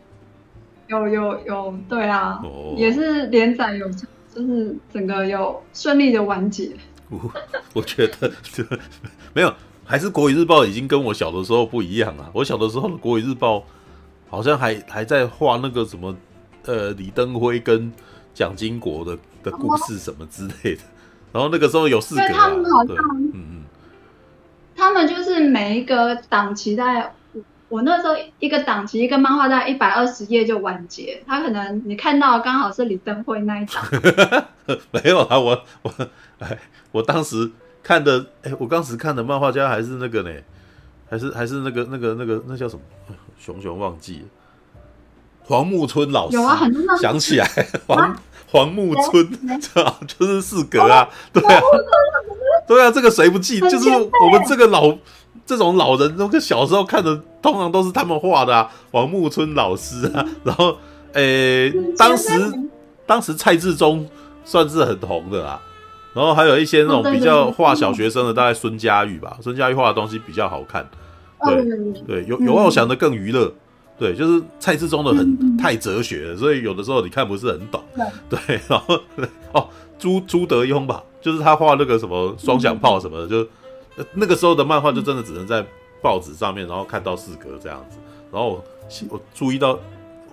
[0.86, 2.42] 有有有对啊，
[2.74, 3.86] 也是连载有，
[4.34, 6.70] 就是整个有顺利的完结。
[7.08, 7.18] 我
[7.74, 8.64] 我觉得这
[9.34, 12.30] 没有，还是《国语日报》已经跟我小的时候不一样啊。
[12.32, 13.58] 我小的时候的《国语日报》
[14.28, 16.16] 好像还还在画那个什么
[16.64, 17.92] 呃李登辉跟
[18.34, 19.18] 蒋经国的。
[19.42, 20.82] 的故事什么之类的，
[21.32, 22.96] 然后那个时候有四个、啊，他们好像，
[23.34, 23.62] 嗯嗯，
[24.76, 27.12] 他们就是每一个档期在，
[27.72, 33.82] 我那时候一个档期一个漫画在一百二十页就完结，他可能你看到刚好是李登辉那一档，
[34.92, 35.90] 没有啊，我我
[36.40, 36.58] 哎，
[36.90, 37.50] 我当时
[37.82, 40.30] 看的，哎，我当时看的漫画家还是那个呢，
[41.08, 42.82] 还是还是那个那个那个那叫什么，
[43.38, 44.26] 熊熊忘记了，
[45.44, 47.48] 黄木村老师，有啊，很多想起来
[47.88, 47.98] 黄。
[47.98, 49.26] 啊黄木村，
[49.58, 51.60] 这 就是四格啊，对啊，
[52.68, 53.58] 对啊，这个谁不记？
[53.60, 54.94] 就是我们这个老
[55.44, 58.70] 这种老人，那个小时候看的，通常都是他们画的啊。
[58.92, 60.76] 王木村老师啊，然后
[61.12, 62.30] 诶，当时
[63.06, 64.08] 当时蔡志忠
[64.44, 65.60] 算是很红的啦，
[66.14, 70.88] 然后还有一些那种比较画小学生的，大概孙佳玉吧，孙佳玉画的东西比较好看，
[71.44, 71.64] 对
[72.06, 73.52] 对，有有奥翔的更娱乐。
[73.98, 77.80] 对，就是蔡志忠的很太哲学了，所以有的时候你看不是很懂。
[78.28, 78.98] 对，然后
[79.52, 83.46] 哦，朱朱德庸吧，就是他画那个什么双响炮什么的，就
[84.12, 85.64] 那个时候的漫画就真的只能在
[86.00, 87.98] 报纸上面，然后看到四格这样子。
[88.30, 88.64] 然后我
[89.10, 89.78] 我注意到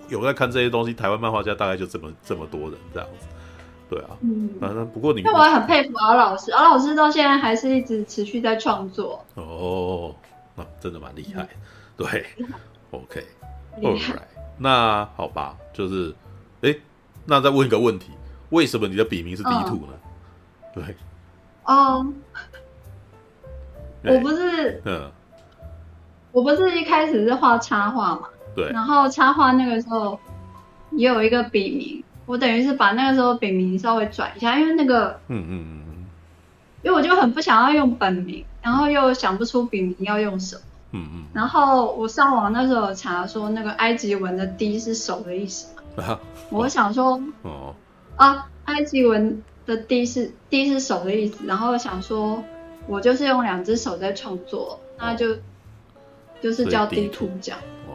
[0.08, 3.26] 有在看这些东西，台湾漫画家大概就这么这么多人这样子。
[3.88, 9.24] 对啊，嗯，反正不过你，那我也很佩服敖老师，敖老师到现在还是一直持续在创作。
[9.34, 10.14] 哦，
[10.54, 11.48] 那真的蛮厉害。
[11.96, 12.24] 对
[12.92, 13.26] ，OK。
[13.82, 14.20] 哦，Alright,
[14.58, 16.14] 那好吧，就是，
[16.62, 16.74] 哎，
[17.24, 18.10] 那再问一个问题，
[18.50, 19.92] 为什么你的笔名是 D two 呢？
[20.72, 20.96] 对，
[21.64, 22.06] 哦，
[24.04, 25.10] 我不是，嗯，
[26.32, 30.18] 我不是一开始是画插画嘛，对，然后插画那个时候
[30.92, 36.06] 也有一个笔名，我等于是把那个时候笔名稍微转一下，因为那个，嗯嗯嗯嗯，
[36.82, 40.62] 因为我就很不想要用本名，然后又想不出笔名要用什么。
[40.92, 46.02] 嗯嗯，然后我上网那时候查说，那个埃及文的 “D” 是手的意思嘛？
[46.04, 46.18] 啊、
[46.50, 47.74] 我想说，哦，
[48.16, 52.42] 啊，埃及文的 “D” 是 “D” 是手的意思，然后想说，
[52.86, 55.38] 我就是用两只手在创作，那就、哦、
[56.40, 57.58] 就是叫 two 这样。
[57.88, 57.94] 哦，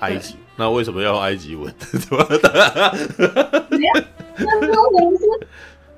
[0.00, 1.72] 埃及，那为什么要用埃及文？
[3.70, 4.02] 没有，
[4.38, 5.24] 那时候我们是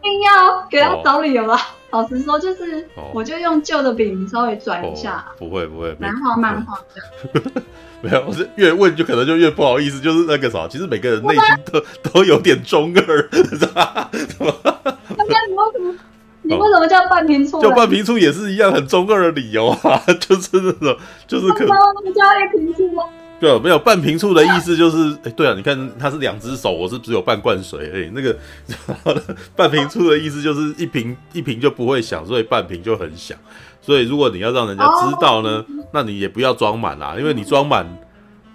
[0.03, 1.55] 硬要给他找理由了。
[1.55, 1.61] 哦
[1.93, 6.99] 老实说，就是我就用旧的笔名稍微转一下，不会不会，漫画漫画这
[7.39, 7.53] 样。
[8.01, 14.09] 没有，我是越问就可能就越不好意思，就是那个啥，其实每个人内心都 都有点中二，是吧？
[14.11, 15.95] 你为什么？
[16.43, 17.61] 你为什么叫半瓶醋？
[17.63, 21.69] 就半瓶醋也是一样很中二的理由啊， 就是那种，就是可能
[22.15, 23.05] 加一瓶醋吗？
[23.41, 28.37] 对，没有半瓶醋的意思就是，哎，对啊，你看他是两只手，我是只有半罐水，哎，那个
[29.57, 33.37] 半瓶醋的意思就是一瓶一瓶就不会响，所以半瓶就很响。
[33.81, 37.85] 所以如果你要让人家知道呢，那你也不要装满啦，因为你装满，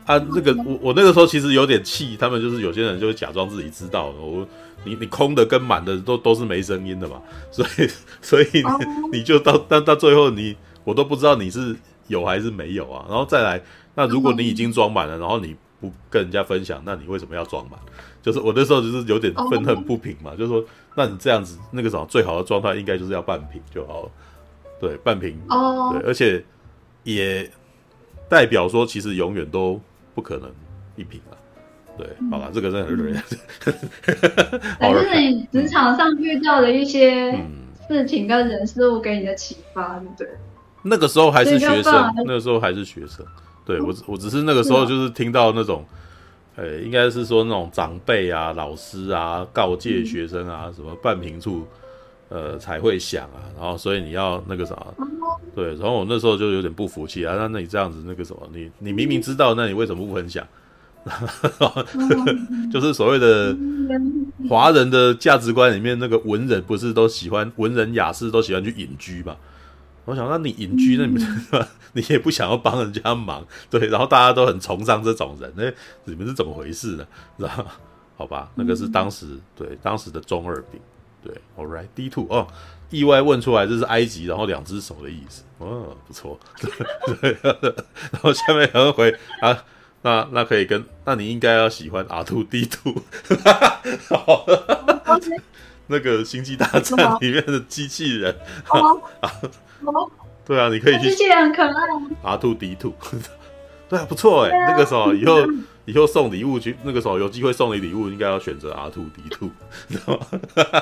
[0.06, 4.48] 啊，那个我我那个时候其实有点气，他们就是有些人就会假装自己知道，我
[4.84, 7.90] 你你空的跟满的都都是没声音的嘛， 所以
[8.22, 11.76] 所以你，你就到但到最后你我都不知道你是
[12.08, 13.62] 有还是没有啊，然后再来。
[14.00, 17.80] 那如果你已经装满了，然后你不跟人家分享，那你为什么要装满？
[18.22, 20.64] 就是我那时候就是有点愤恨不平嘛，就是说，
[20.94, 24.12] 那你这样子那个什么最好的状态应该就是要半瓶就好了，
[24.80, 25.36] 对，半瓶。
[25.50, 26.46] 哦，对，而且
[27.04, 27.50] 也
[28.30, 29.82] 代表说其实永远都
[30.14, 30.48] 不可能
[30.96, 31.38] 一瓶了，
[31.98, 33.14] 对，好吧，这个真的很对。
[34.80, 37.32] 反正你职场上遇到的一些
[37.88, 40.30] 事情跟人事物给你的启发，对不对？
[40.84, 43.26] 那个时候还是学生，那个时候还是学生，
[43.66, 45.84] 对我我只是那个时候就是听到那种。
[46.60, 51.62] 呃，应该是说那种长辈啊、老师啊告诫学生啊，什么半瓶醋，
[52.30, 54.76] 呃才会响啊，然后所以你要那个啥，
[55.54, 60.44] 对，然后我那时候就有点不服气啊，那那你这样子那个什么，你你明明知道，那你为什么不分享？
[62.72, 63.56] 就是所谓的
[64.50, 69.36] 华人的价值观里面，那个文人不是都喜欢文人雅士都喜欢去隐居嘛？
[70.06, 71.22] 我想，那你隐居，那你们
[71.92, 75.64] 你也不想要帮人家忙，对，然后大家都很崇尚这种人，那
[76.06, 77.06] 你们是怎么回事呢？
[77.38, 77.50] 知 道
[78.16, 80.80] 好吧，那个是当时对当时的中二病，
[81.22, 82.48] 对，All right，D two 哦，
[82.90, 86.40] 意外问出来这是埃及，然后两只手的意思，哦，不错，
[87.22, 89.62] 对，然后下面有人回啊，
[90.08, 92.96] 那那可以跟，那你应该要喜欢 R two D two，
[95.88, 98.34] 那个星际大战里面的机器人
[98.70, 98.80] 啊。
[100.46, 101.10] 对啊，你可以去。
[101.10, 101.74] 机器人很可爱。
[102.24, 102.94] R two D two，
[103.90, 104.52] 对啊，不错哎。
[104.70, 105.46] 那个时候以后
[105.84, 109.50] 以后送礼物去，那个时候有机会送你礼物，应该要选择 R two D two，
[109.90, 110.26] 知道吗？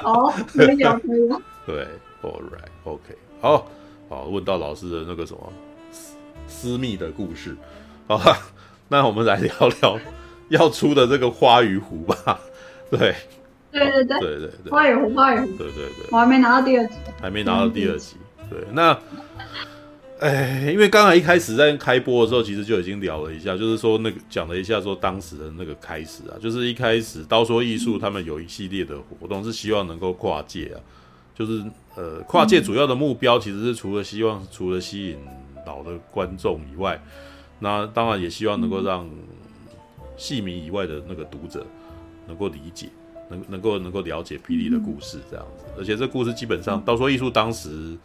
[0.04, 1.42] 哦，可以啊，可以啊。
[1.66, 1.88] 对
[2.22, 3.68] ，All right，OK，好，
[4.08, 5.52] 好，问到老师的那个什么
[6.48, 7.58] 私密的故事，
[8.08, 8.38] 好吧，
[8.88, 10.00] 那我们来聊聊
[10.50, 12.40] 要出的这个花鱼壶吧。
[12.90, 13.16] 对，
[13.72, 18.16] 对对对，对对对，花与壶，花与壶，对对对，我还没拿到第二集，还没拿到第二集。
[18.50, 18.98] 对，那，
[20.20, 30.78] 哎，因为刚才一开始在开播的时候，其实就已经聊了一下，就是说那个讲了一下说当时的那个开始啊，就是一开始刀说艺术他们有一系列的活动，是希望能够跨界啊，
[31.34, 31.64] 就是
[31.96, 35.18] 呃跨界主要的目标其实是除了希望除了吸引
[35.66, 37.02] 老的观众以外，
[37.66, 39.10] 那当然也希望能够让
[40.16, 41.66] 戏迷以外的那个读者
[42.28, 42.90] 能够理解，
[43.30, 47.98] 能能够能够了解霹雳的故事这样子，而且这故事基本上刀说艺术当时。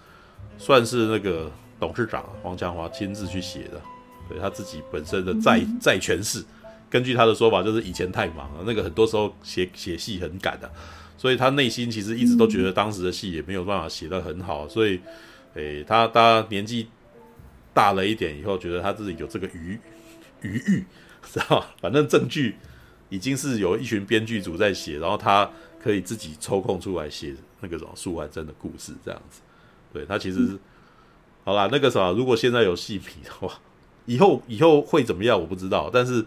[0.62, 3.81] 算是那个董事长黄强华亲自去写的，
[4.29, 6.44] 对他自己本身的再再诠释。
[6.90, 10.73] 根据他的说法，就是以前太忙了，那个很多时候写写戏很赶的，啊，
[11.16, 15.01] 所以他内心其实一直都觉得当时的戏也没有办法写得很好，所以，
[15.55, 16.87] 诶、欸，他他年纪
[17.72, 19.78] 大了一点以后，觉得他自己有这个余
[20.42, 20.85] 余欲，
[21.33, 21.74] 知道吧？
[21.80, 22.56] 反正证据
[23.09, 25.50] 已经是有一群编剧组在写，然后他
[25.83, 29.40] 可以自己抽空出来写那个什么素还真的故事这样子。
[29.92, 30.59] 对他其实，嗯、
[31.44, 33.61] 好啦，那个啥，如果现在有戏迷的话，
[34.06, 35.90] 以后以后会怎么样我不知道。
[35.92, 36.24] 但是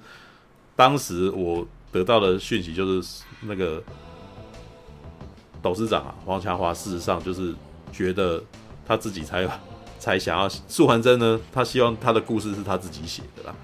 [0.75, 3.81] 当时我得到的讯息就是，那个
[5.61, 7.53] 董事长啊，黄强华，事实上就是
[7.91, 8.43] 觉得
[8.85, 9.47] 他自己才
[10.03, 13.55] 才想要素还真呢，他希望他的故事是他自己写的啦。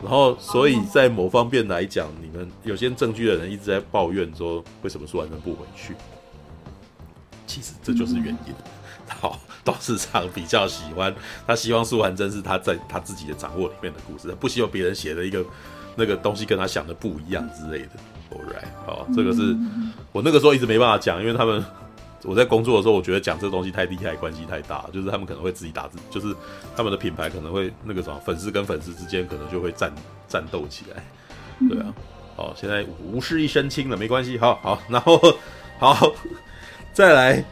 [0.00, 5.96] 然后，所以在某方面来讲，你们有些证据的人一直在抱怨说，为什么素还真不回去？
[7.48, 8.54] 其实这就是原因。
[9.08, 11.12] 好，董事长比较喜欢，
[11.48, 15.44] 他希望素还真是他在他自己的掌握里面的故事，不希望别人写的一个
[15.96, 17.90] 那个东西跟他想的不一样之类的。
[18.30, 19.56] All right，好，这个是
[20.12, 21.64] 我那个时候一直没办法讲，因为他们
[22.24, 26.34] 我在工作的时候，我觉得讲这东西太厉害，关系太大，就是他们可能会自己打字，就是
[26.76, 29.92] 他们的品牌可能会那个什么粉丝跟粉丝之间可能就会战
[30.28, 31.02] 战斗起来。
[31.68, 31.94] 对啊，
[32.36, 35.20] 好，现在无事一身轻了，没关系，好好，然后
[35.78, 36.12] 好
[36.92, 37.44] 再来。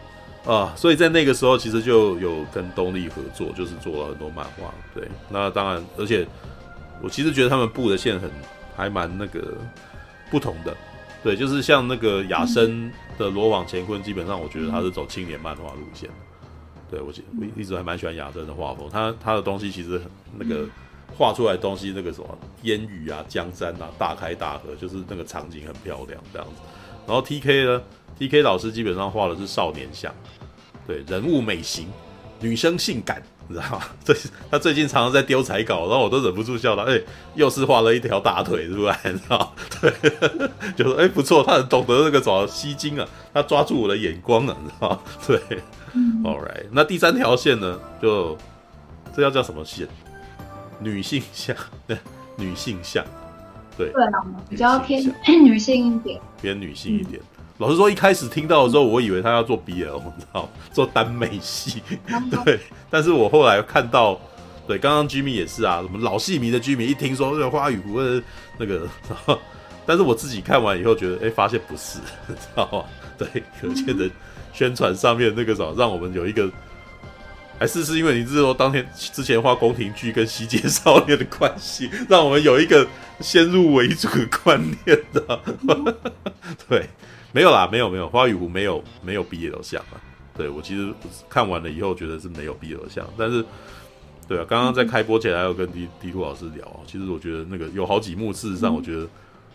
[0.46, 4.72] 啊，所以在那个时候，其实就有跟东立合作，就是做了很多漫画。
[4.94, 6.26] 对，那当然，而且
[7.02, 8.30] 我其实觉得他们布的线很
[8.74, 9.58] 还蛮那个
[10.30, 10.74] 不同的。
[11.22, 16.08] 对，就是像那个雅生的罗网乾坤，基本上我觉得他是走青年漫画路线。
[16.90, 20.66] 对，我我一直还蛮喜欢亚生的画风，他他的东西其实很那个
[21.16, 26.62] 画出来的东西，那个什么烟雨啊、江山啊、大开大合，就是那个场景很漂亮这样子。
[27.06, 27.82] 然后 T K 呢
[28.18, 30.14] ，T K 老师基本上画的是少年像。
[30.86, 31.86] 对，人物美型，
[32.40, 33.84] 女生性感，你知道吗？
[34.04, 34.14] 最
[34.50, 36.82] 他最近常常在丢彩稿，然后我都忍不住笑他。
[36.82, 37.00] 哎，
[37.34, 39.48] 又是画了一条大腿出来，你知道吗？
[39.80, 39.92] 对，
[40.76, 45.00] 就说哎不错，他很懂得那个什么吸睛啊，他抓住我的眼光了，你知道吗？
[45.26, 45.40] 对、
[45.94, 47.78] 嗯、，All right，那第三条线呢？
[48.00, 48.36] 就
[49.16, 49.88] 这要叫什么线？
[50.80, 51.56] 女性像，
[52.36, 53.04] 女性像，
[53.76, 54.04] 对，对，
[54.48, 55.02] 比较偏
[55.42, 57.20] 女性一点，偏女性一点。
[57.58, 61.82] 嗯老实说，一开始听到的时候，我以为他要做 BL，你知道， 做耽美戏。
[62.44, 64.18] 对，但是我后来看到
[64.66, 68.22] 对，刚刚 Jimmy 也是啊，什么老戏迷的 Jimmy 一听说这个花语湖的
[68.58, 68.86] 那个，
[69.84, 71.98] 但是我自己看完以后觉得，哎、欸，发现不是，
[72.28, 72.84] 知道吗？
[73.18, 74.08] 对，可见的
[74.52, 76.48] 宣传上面那个什么，让我们有一个，
[77.58, 82.86] 还是是因为你是说当天之前画宫廷剧跟西街少年的关系，让我们有一个
[83.18, 85.40] 先入为主的观念的。
[86.68, 86.88] 对，
[87.32, 90.00] 没有啦，没有没有，花与湖没有没有 BL 向啊。
[90.36, 90.92] 对我其实
[91.28, 93.44] 看完了以后觉得是没有 BL 向，但是。
[94.28, 99.08] 对啊，刚刚在开播前还有跟迪迪兔老师聊啊，其实我觉得那个有好几幕，事实上我觉得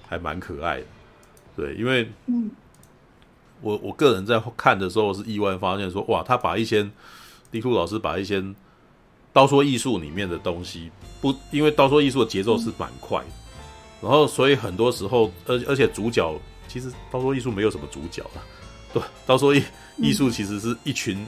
[0.10, 0.86] 还蛮可爱的。
[1.56, 2.10] 对，因为
[3.62, 6.90] 我我个人在看的时候是意外发现说，哇，他把一些
[7.52, 8.44] 迪兔老师把一些
[9.32, 10.90] 刀说艺术里面的东西
[11.22, 13.28] 不，因为刀说艺术的节奏是蛮快的，
[14.02, 16.34] 然后所以很多时候，而而且主角
[16.74, 18.42] 其实刀说艺术没有什么主角啊，
[18.92, 19.64] 对，刀说艺
[19.98, 21.24] 艺术其实是一群。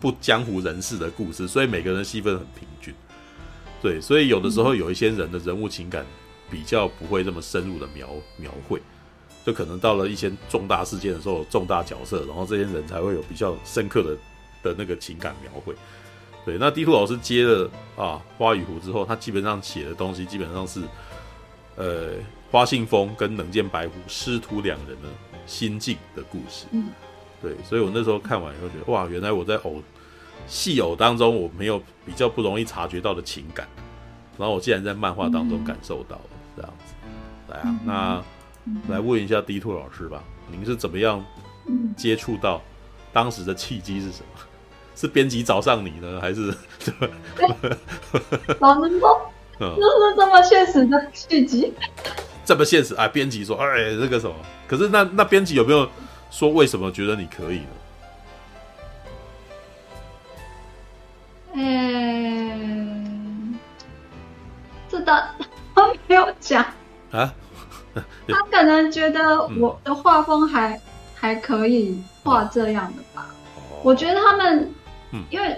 [0.00, 2.92] 不江湖人士的故事，所以每个人的戏份很平均，
[3.80, 6.04] 对，所以有的时候有一些人的人物情感
[6.50, 8.82] 比较不会这么深入的描描绘，
[9.46, 14.14] 就可能到了一些重大事件的时候，重大角色，然后这些人才会有比较深刻的
[14.62, 15.74] 的那个情感描绘。
[16.44, 20.82] 对，那地图老师接了啊花与湖之后，他基本上写的东西基本上是，
[21.76, 22.10] 呃，
[22.54, 25.08] 花信封跟冷箭白虎师徒两人的
[25.44, 26.66] 心境的故事。
[26.70, 26.86] 嗯，
[27.42, 29.82] 对，所以我那时候看完以后觉得，哇，原来我在偶。
[30.46, 33.66] 戏偶当中，我没有比较不容易察觉到的情感，
[34.38, 36.22] 然后我竟然在漫画当中感受到了
[36.54, 36.94] 这样子。
[37.48, 37.80] 来啊，
[38.86, 41.24] 那来问一下 D Two 老师吧，您是怎么样
[41.96, 42.62] 接触到？
[43.12, 44.40] 当时的契机是什么？
[44.94, 46.54] 是编辑找上你呢，还是？
[48.60, 51.72] 老师说， 就是这么现实的契机。
[52.44, 53.08] 这么现实啊？
[53.08, 54.34] 编辑说，哎，这个什么？
[54.66, 55.88] 可是那那编辑有没有
[56.30, 57.66] 说为什么觉得你可以呢？
[61.56, 63.56] 嗯，
[64.88, 65.28] 这的
[65.74, 66.64] 他没有讲
[67.12, 67.32] 啊，
[68.28, 70.80] 他可能觉得我的画风还、嗯、
[71.14, 73.28] 还可以画这样的吧。
[73.56, 74.74] 哦、我觉得他们，
[75.12, 75.56] 嗯、因为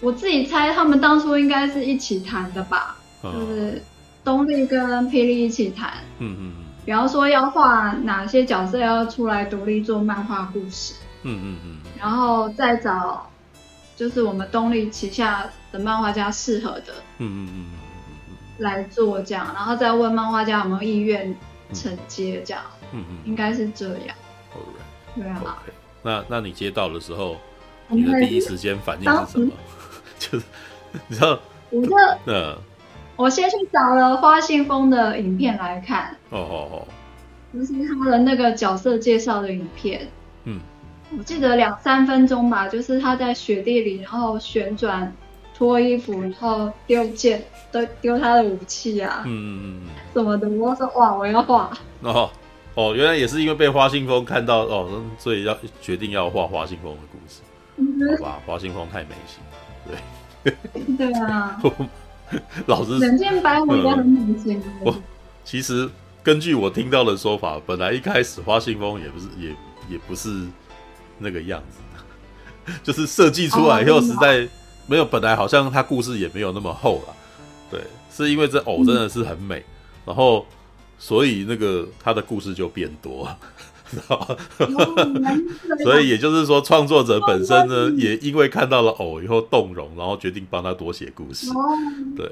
[0.00, 3.80] 我自己猜，他们当初应该是一起谈的吧，哦、就是
[4.24, 5.92] 东立跟霹雳一起谈。
[6.18, 10.94] 嗯嗯嗯，比方说要画哪些角色要出来独立做漫画故事。
[11.22, 13.30] 嗯嗯嗯，然后再找。
[13.96, 17.66] 就是我们东立旗下的漫画家适合的，嗯嗯嗯
[18.58, 21.32] 来做这样，然后再问漫画家有没有意愿
[21.72, 22.60] 承接这样，
[22.90, 24.16] 嗯嗯，应该是这样。
[24.52, 25.62] Alright，对啊。
[26.02, 27.36] 那那你接到的时候，
[27.86, 29.52] 你的第一时间反应是什么？
[30.18, 30.44] 就是
[31.08, 31.38] 你知道，
[31.70, 31.96] 我就
[32.26, 32.58] 嗯，
[33.16, 36.16] 我先去找了花信封的影片来看。
[36.30, 36.86] 哦哦哦，
[37.52, 40.08] 就是他的那个角色介绍的影片。
[40.44, 40.60] 嗯。
[41.16, 45.14] 我记得两三分钟吧，就是他在雪地里，然后旋转、
[45.54, 50.48] 脱衣服，然后丢剑，丢丢他的武器啊，嗯嗯嗯，什么的。
[50.48, 51.70] 我说哇，我要画。
[52.00, 52.28] 哦
[52.74, 57.42] 哦，原来也是因为被花信封看到哦，所以要决定要画花信封的故事。
[57.76, 59.40] 嗯、好吧，花信封太美型，
[60.42, 60.96] 对。
[60.96, 61.60] 对啊。
[62.66, 64.62] 老师，能见白虎也很美型。
[64.80, 64.94] 我
[65.44, 65.88] 其实
[66.22, 69.48] 根据我听到的说法，本来一开始花信封也不是，也
[69.90, 70.46] 也不是。
[71.16, 74.48] 那个样子， 就是设计出来以后实在
[74.88, 77.14] 没有，本来好像他故事也没有那么厚了，
[77.70, 79.64] 对，是因为这偶真的是很美，
[80.04, 80.44] 然后
[80.98, 83.38] 所以那个他的故事就变多，知道吧？
[85.82, 91.50] 所以也就是说，创作者本身呢，也因为看到了偶以后动容，然后决定帮他多写故事。
[92.16, 92.26] 对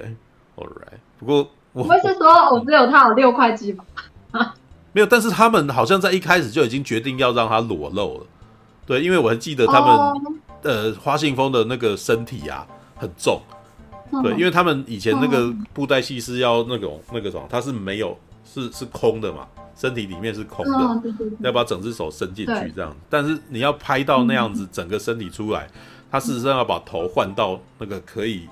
[0.56, 0.98] ，All right。
[1.18, 3.84] 不过我不是说偶只有他有六块肌吧？
[4.92, 8.26] 没有，但是他们好像在一开始就已经决定要让他裸露了。
[8.84, 10.22] 对，因为我还记得他们，oh.
[10.62, 13.40] 呃，花信风的那个身体啊很重
[14.10, 14.22] ，oh.
[14.22, 17.00] 对，因为他们以前那个布袋戏是要那种、oh.
[17.12, 21.02] 那个什么，它是没有，是是空的嘛，身体里面是空的，oh.
[21.40, 25.68] 要把整只手伸进去这样，但是你要拍到那样子整个身体出来，
[26.10, 28.48] 他事实上要把头换到那个可以，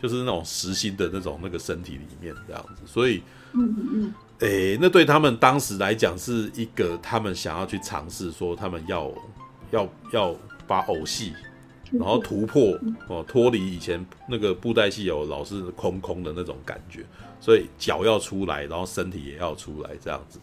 [0.00, 9.12] 就是那种实心的那种那个身体里面这样子，所以，嗯嗯嗯，诶，那对他们当时来讲是一个他们想要去尝试说他们要。
[9.72, 10.32] 要要
[10.64, 11.32] 把偶戏，
[11.90, 12.78] 然后突破
[13.08, 17.04] 哦，脱离以前那个布袋戏有老是空空的那种感觉，
[17.40, 20.38] 所以脚要出来，然后身体也要出来这样子。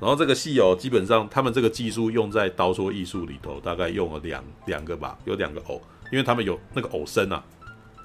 [0.00, 5.80] 然后这个戏偶基本上他们这个技术用在刀戳艺术里头，大概用了两两个吧，有两个偶，
[6.10, 7.42] 因为他们有那个偶身啊，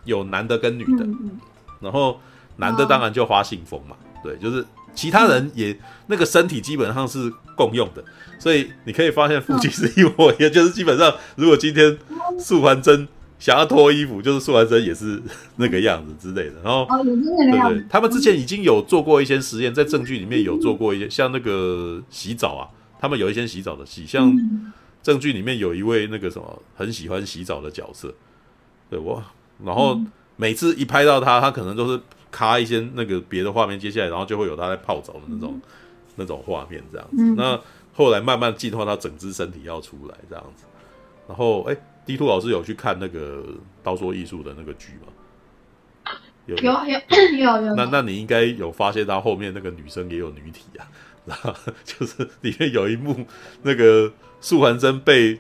[0.03, 1.07] 有男的跟女的，
[1.79, 2.19] 然后
[2.57, 4.65] 男的当然就花信封嘛，对，就是。
[4.95, 5.77] 其他人也
[6.07, 8.01] 那个身体基本上是共用的，
[8.39, 11.97] 所以你可以发现父亲是一模一样，就是基本上如果今天
[12.39, 13.05] 素还真
[13.38, 15.21] 想要脱衣服，就是素还真也是
[15.57, 16.55] 那个样子之类的。
[16.63, 17.75] 然后，哦，也是那个样子。
[17.75, 22.63] 对对，他们之前已经有做过一些实验，在证据里面有做过一些，像那个洗澡啊，
[22.99, 24.33] 他们有一些洗澡的戏，像
[25.03, 28.13] 证据里面有一位那个什么很喜欢洗澡的角色，
[28.89, 29.21] 对我，
[29.63, 29.99] 然后
[30.38, 35.59] 每次一拍到他，他可能都是卡一些那个别的画面接下来，然后就会有他在泡澡的那种
[36.15, 37.23] 那种画面这样子。
[37.36, 37.59] 那
[37.93, 40.63] 后来慢慢进化到整只身体要出来这样子，
[41.27, 41.75] 然后哎。
[42.05, 43.43] D Two 老师有去看那个
[43.83, 45.11] 《刀说艺术》的那个剧吗？
[46.45, 47.75] 有有有 有有。
[47.75, 50.85] 那那你应该有发现到后面那个女生也有女体啊，
[51.25, 51.53] 然后
[51.83, 53.25] 就是里面有一幕，
[53.63, 55.39] 那个素还真被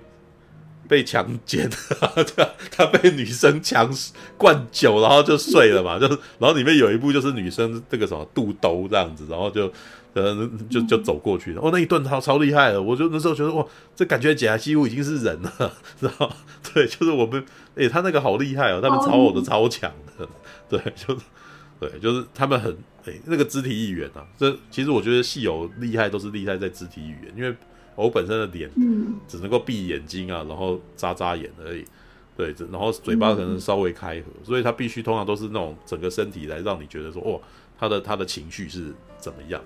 [0.87, 3.91] 被强奸，他 他被女生强
[4.37, 9.71] 灌酒，然后就睡了嘛，就是然后里面有一幕就是女生这个什么肚兜这样子，然后就。
[10.15, 11.61] 呃，就就走过去了。
[11.61, 15.51] 哦，那一顿超超厉害的，我就那时候觉得哇，这感觉起来几乎已经是人了，
[15.99, 16.31] 知道？
[16.73, 17.39] 对，就是我们，
[17.75, 20.27] 诶、欸，他那个好厉害哦，他们超我的超强的，
[20.69, 21.25] 对，就是，
[21.81, 22.71] 对，就是他们很，
[23.03, 27.53] 诶、欸，那个肢体语言啊，这其实我觉得戏友厉害都是厉害在肢体语言，因为
[27.95, 28.71] 我本身的脸，
[29.27, 31.83] 只能够闭眼睛啊，然后眨眨眼而已，
[32.37, 37.41] 对，然后嘴巴可能稍微开合，所以他必须通常都是那种整个身体来让你觉得说，哦，
[37.77, 39.61] 他的他的情绪是怎么样。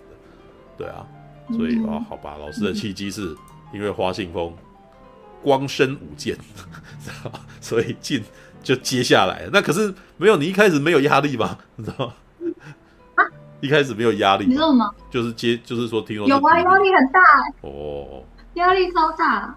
[0.80, 1.06] 对啊，
[1.52, 3.36] 所以啊、哦，好吧，老师的契机是
[3.74, 4.52] 因为花信风
[5.44, 6.38] 光身舞剑，
[7.60, 8.24] 所以进
[8.64, 9.50] 就接下来。
[9.52, 11.58] 那可是没有，你一开始没有压力吧？
[11.76, 12.14] 你知道吗？
[13.16, 13.24] 啊、
[13.60, 14.90] 一开始没有压力，你知道吗？
[15.12, 17.20] 就是接，就是说听说有啊，压力很大
[17.62, 18.24] 哦，
[18.54, 19.54] 压力超大。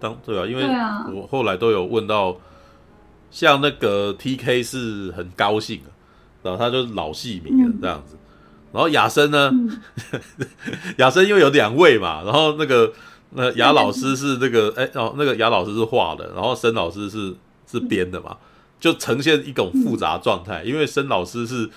[0.00, 0.64] 当对啊，因为
[1.14, 2.36] 我后来都有问到，
[3.30, 5.80] 像那个 TK 是很高兴，
[6.42, 8.16] 然后他就老戏迷了这样子。
[8.72, 9.50] 嗯然后雅生呢？
[10.98, 12.92] 雅生因为有两位嘛，然后那个
[13.30, 17.34] 那雅老师是那个哎哦，那个雅老师是画的，然后申老师是
[17.70, 18.36] 是编的嘛，
[18.78, 20.62] 就呈现一种复杂状态。
[20.62, 21.68] 因为申老师是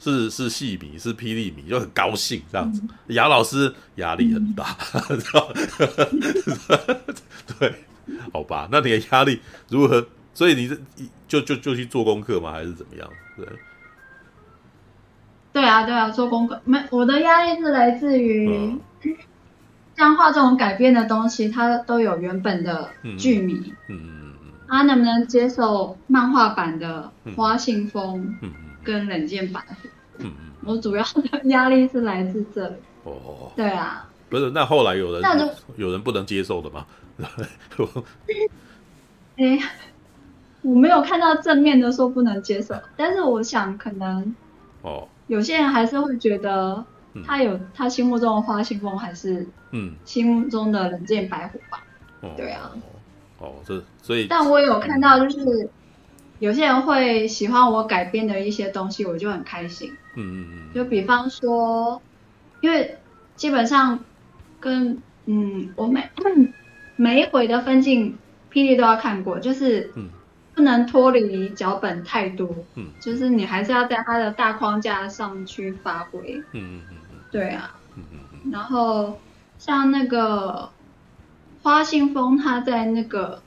[0.00, 2.82] 是是戏迷，是霹雳迷，就很高兴这样子。
[3.08, 4.76] 雅老师压力很大？
[7.58, 7.72] 对，
[8.32, 9.38] 好吧，那你的压力
[9.68, 10.04] 如何？
[10.34, 10.76] 所以你这
[11.28, 12.50] 就就就去做功课吗？
[12.50, 13.08] 还是怎么样？
[13.36, 13.46] 对。
[15.52, 16.60] 对啊，对啊，做功课。
[16.64, 18.78] 没，我的压力是来自于，
[19.96, 22.88] 像画这种改编的东西，它都有原本的
[23.18, 28.34] 剧迷，嗯嗯嗯，他能不能接受漫画版的花信封，
[28.82, 29.62] 跟冷箭版，
[30.18, 30.32] 嗯嗯，
[30.64, 32.74] 我主要的压力是来自这里，
[33.04, 36.86] 哦，对啊，不是，那后来有人，那就有人不能接受的吗？
[39.36, 39.58] 哎，
[40.62, 44.34] 我没有看到正面的说不能接受，但是我想可能，
[44.80, 45.06] 哦。
[45.26, 46.84] 有些人还是会觉得
[47.26, 51.84] 他有他心目中的花信风，还是嗯心目中的冷箭白虎吧？
[52.22, 52.70] 嗯、对啊，
[53.38, 55.68] 哦，这所以，但我有看到就是
[56.38, 59.92] 有些人会喜欢我改编的一些东西，我就很开心。
[60.16, 62.00] 嗯嗯嗯，就比方说，
[62.60, 62.98] 因为
[63.36, 63.98] 基本上
[64.60, 66.08] 跟嗯我每
[66.96, 68.18] 每一回的分镜
[68.52, 70.08] 霹雳都要看过，就是嗯。
[70.54, 79.18] 不能脱离脚本太多，嗯，就是你还是要在它的大框架上去发挥，嗯嗯嗯嗯，对啊，嗯嗯嗯，然后
[79.58, 80.70] 像那个
[81.62, 83.42] 花信封，他在那个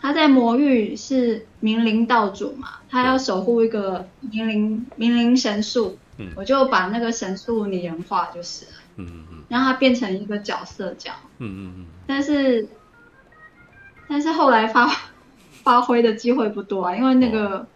[0.00, 12.68] 他在魔域是明灵道主嘛，他要守护一个明灵明灵神树，嗯，我就把那个神树拟人化就是了，嗯嗯嗯，让它变成一个角色角，嗯嗯嗯，但是
[14.08, 14.90] 但是后来发。
[15.62, 17.66] 发挥的机会不多啊，因为那个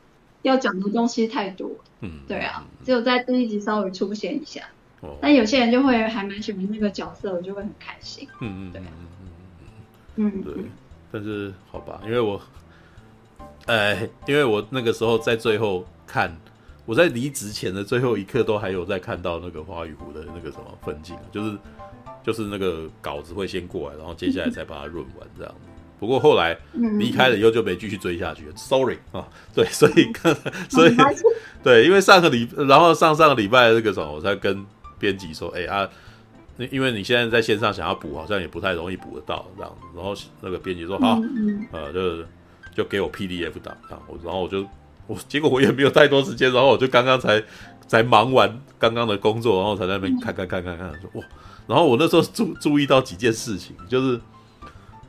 [0.43, 1.70] 要讲的东西太多。
[2.01, 4.62] 嗯，对啊，只有在第一集稍微出现一下。
[5.01, 5.16] 哦。
[5.20, 8.28] 但有些人就会还蛮喜欢那个角色，我就会很开心。
[8.41, 8.82] 嗯嗯，对。
[10.18, 10.55] 嗯嗯对，
[11.12, 12.41] 但是好吧，因为我，
[13.66, 16.34] 哎，因为我那个时候在最后看，
[16.87, 21.59] 我在离职前的最后一刻都还有在看到那个花与湖的那个什么分镜，就是
[22.22, 25.55] 就是那个稿子会先过来，然后接下来才把它润完这样。
[25.99, 26.57] 不过后来
[26.99, 30.12] 离开了以后就没继续追下去，sorry 啊，对，所以
[30.68, 30.94] 所以
[31.64, 34.64] 对，因为上个礼，然后上上个礼拜那个时候，我才跟
[34.99, 35.88] 编辑说，哎啊，
[36.70, 39.86] 因为你现在在线上想要补，好像也不太容易补得到这样子。
[39.97, 41.18] 然后那个编辑说好，
[41.72, 42.24] 呃，就
[42.74, 43.74] 就给我 PDF 档，
[44.07, 44.66] 我，然后我就
[45.07, 47.42] 我结果我也没有太多时间，然后我就刚刚才
[47.86, 51.24] 才忙完刚刚的工作，然后才在那边看看看看看，说哇，
[51.66, 54.20] 然后我那时候注注意到几件事情，就是。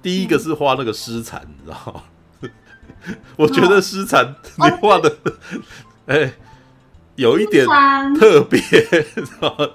[0.02, 2.04] 第一个是画那个尸蚕，你知道吗？
[3.38, 5.18] 我觉得尸蚕你画的，
[6.08, 6.34] 哎、欸，
[7.16, 7.66] 有一点
[8.18, 9.68] 特别，知道吗？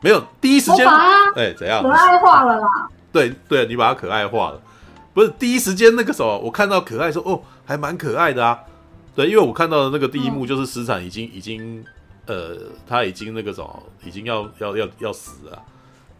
[0.00, 1.82] 没有第一时间，哎、欸，怎样？
[1.82, 2.68] 可爱化了啦。
[3.12, 4.60] 对对，你把它可爱化了。
[5.14, 8.58] 不是第一时间那个时候，我看到可爱说哦，还蛮可爱的啊。
[9.14, 11.84] 对，因为我看到的那个第一幕就是诗产已经已经
[12.26, 15.62] 呃，他已经那个什么，已经要要要要死了。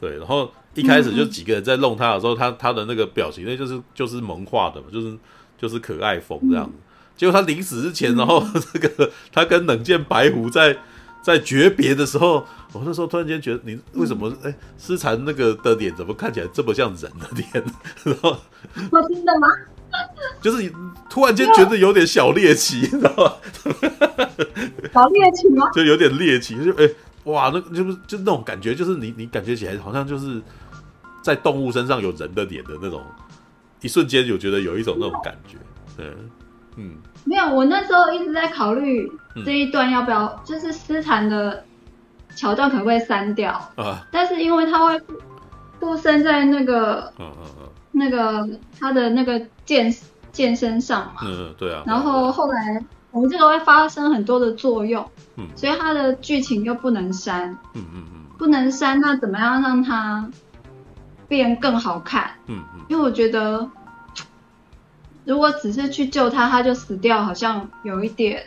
[0.00, 5.16] 对，然后一开始就几个人在弄他的时候，他他的那个表情，那就是就是萌化的嘛，就是
[5.58, 6.72] 就是可爱风这样子。
[7.16, 10.76] 结果他临死之前，然后 这个他跟冷剑白狐在
[11.22, 17.64] 在诀别的时候，我那时候突然间觉得，你为什么哎，思禅那个的脸怎么看起来这么像人的脸？
[18.04, 18.36] 然后
[18.90, 19.48] 我真的吗？
[20.42, 20.72] 就是
[21.08, 23.32] 突然间觉得有点小猎奇，你知道吗？
[24.92, 25.70] 小猎奇吗？
[25.72, 26.94] 就有点猎奇，就哎、欸、
[27.24, 30.42] 哇，那就是就那种感觉，就是你你感觉起来好像就是
[31.24, 33.02] 在动物身上有人的脸的那种，
[33.80, 35.56] 一瞬间就觉得有一种那种感觉，
[35.96, 36.30] 嗯
[36.76, 39.10] 嗯，没有，我那时候一直在考虑
[39.42, 41.64] 这一段要不要，嗯、就是诗产的
[42.36, 43.52] 桥段可不可以删掉。
[43.76, 44.06] 啊？
[44.12, 45.00] 但是因为他会
[45.80, 47.68] 附身在那个，嗯嗯嗯。
[47.96, 48.46] 那个
[48.78, 49.90] 他的那个剑
[50.30, 51.84] 剑身上嘛，嗯，对啊。
[51.86, 60.28] 然后后来我们这个会发生很多的作用，嗯，所以他的剧情又不能删，嗯嗯嗯，不能删，那怎么样让它
[61.28, 62.30] 变更好看？
[62.46, 63.68] 嗯嗯，因为我觉得
[65.24, 68.44] 如果只是去救他，他就死掉，好像有一点，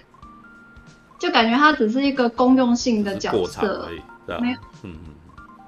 [1.20, 3.90] 就感觉他只是一个公用性的角色，
[4.40, 5.14] 没有，嗯嗯。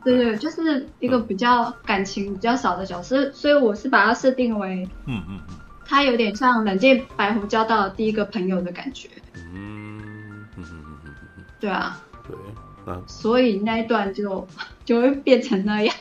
[0.02, 5.56] 对对，就是一个比较感情比较少的角色，嗯、所以我是把它设定为，嗯嗯嗯，
[5.86, 9.10] 他有点像冷剑白狐交到第一个朋友的感觉，
[9.54, 11.44] 嗯嗯嗯。
[11.60, 12.38] 对啊，对，
[12.86, 12.98] 那。
[13.08, 14.48] 所以那一段就
[14.86, 15.94] 就会变成那样，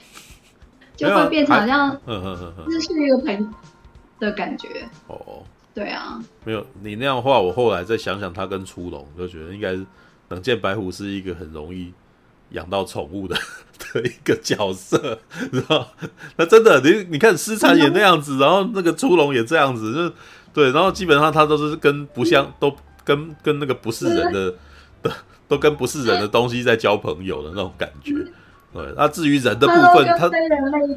[0.98, 1.90] 就会变成好像
[2.68, 3.48] 失去一个朋友
[4.20, 4.68] 的感觉，
[5.06, 5.42] 哦，
[5.72, 9.86] 对啊，没有你那样的话，我后来再想想他跟出笼，就觉得应该是
[10.28, 11.94] 冷剑白虎是一个很容易
[12.50, 13.34] 养到宠物的。
[13.94, 15.20] 的一个角色，
[15.52, 15.86] 知道？
[16.36, 20.14] 那真的，你你看诗产也那样子，然后那个出笼也这样子，就
[20.52, 22.74] 对，然后基本上他都是跟不像，都
[23.04, 24.52] 跟跟那个不是人的
[25.00, 25.12] 的，
[25.46, 28.12] 都跟不是人的东西在交朋友的那种感觉。
[28.72, 30.06] 对，那至于人的部分，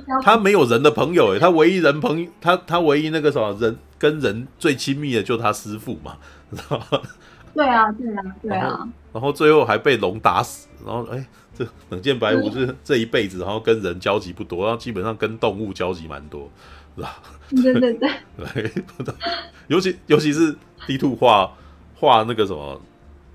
[0.08, 6.18] 他他没有人的朋友，诶，他唯一人朋友，他他唯一那个什么人跟人最亲密的，就他师傅嘛，
[6.52, 7.02] 知道吗？
[7.54, 8.88] 对啊，对啊，对啊。
[9.14, 11.26] 然后最后还被龙打死，然后哎。
[11.92, 16.50] 冷剑白狐是这一辈子，然后跟人交集不多，然后基本上跟动物交集蛮多，
[16.96, 17.22] 是吧？
[17.52, 18.72] 对对对，对，
[19.68, 20.56] 尤其尤其是
[20.88, 21.52] D2 画
[21.94, 22.82] 画那个什么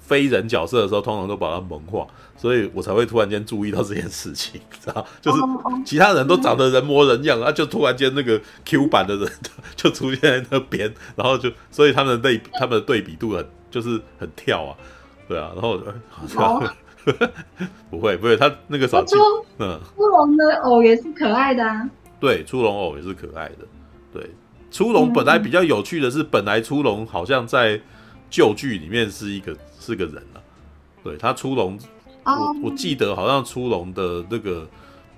[0.06, 5.04] 非人角色的时候，通常都把它萌化，所以我才会突然间注意到这件事情，知道？
[5.20, 5.42] 就是
[5.84, 9.28] 其他人都长得人模人样，啊，就突然间那个 Q 版的人
[9.74, 14.76] 就出现在那边，然后就所以他们的对 他们的对比度很就是很跳啊，
[15.26, 16.74] 对啊，然后好像。
[17.88, 19.16] 不会，不会，他那个啥，出
[19.58, 21.88] 嗯，出笼的偶也是可爱的啊。
[22.18, 23.58] 对，出笼偶也是可爱的。
[24.12, 24.28] 对，
[24.72, 27.80] 出笼本来比较有趣的是，本来出笼好像在
[28.28, 29.56] 旧剧里面是一个
[29.86, 30.42] 是个人啊。
[31.04, 31.78] 对，他出笼，
[32.24, 34.68] 我我记得好像出笼的那个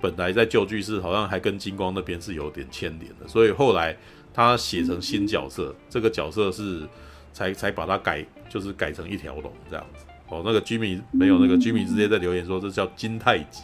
[0.01, 3.97] 本来在旧剧是好像还跟金光那边是有点牵连的，所以后来
[4.35, 6.87] 他写成新角色，这个角色是
[7.33, 10.05] 才才把它改，就是改成一条龙这样子。
[10.29, 13.62] 哦，那个居民没有那个居民直接在留言说，这叫金太极，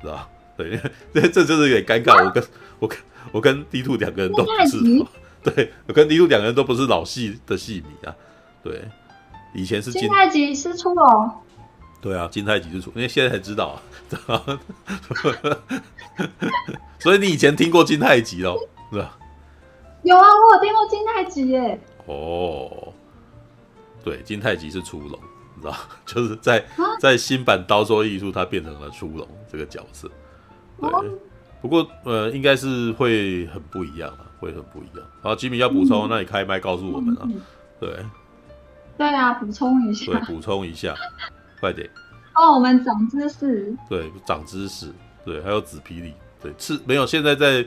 [0.00, 0.26] 知道
[0.56, 0.80] 对，
[1.12, 2.24] 这这就是有点尴尬。
[2.24, 2.44] 我跟
[2.78, 2.98] 我跟
[3.32, 4.78] 我跟 D2 两个人都不是，
[5.42, 8.16] 对，我跟 D2 两个人都不是老戏的戏迷啊。
[8.64, 8.82] 对，
[9.54, 11.30] 以前是金，太极是出笼。
[12.00, 13.80] 对啊，金太极是出，因为现在才知道
[14.26, 14.42] 啊。
[17.00, 18.56] 所以你以前听过金太极喽，
[18.92, 19.18] 是吧？
[20.02, 21.80] 有啊，我有听过金太极耶。
[22.06, 22.92] 哦，
[24.04, 25.18] 对，金太极是出笼。
[25.60, 25.74] 知道，
[26.06, 26.64] 就是在
[27.00, 30.08] 在新版《刀说艺术》，它变成了出笼这个角色。
[30.80, 30.88] 对，
[31.60, 35.04] 不过呃，应该是会很不一样啊，会很不一样。
[35.20, 37.26] 好，吉米要补充，那你开麦告诉我们啊。
[37.80, 37.90] 对，
[38.98, 40.12] 对啊，补充一下。
[40.12, 40.94] 对，补充一下，
[41.60, 41.88] 快点。
[42.34, 43.74] 哦，我们长知识。
[43.88, 44.92] 对，长知识。
[45.24, 46.12] 对，还有紫霹雳。
[46.42, 47.64] 对，赤没有，现在在《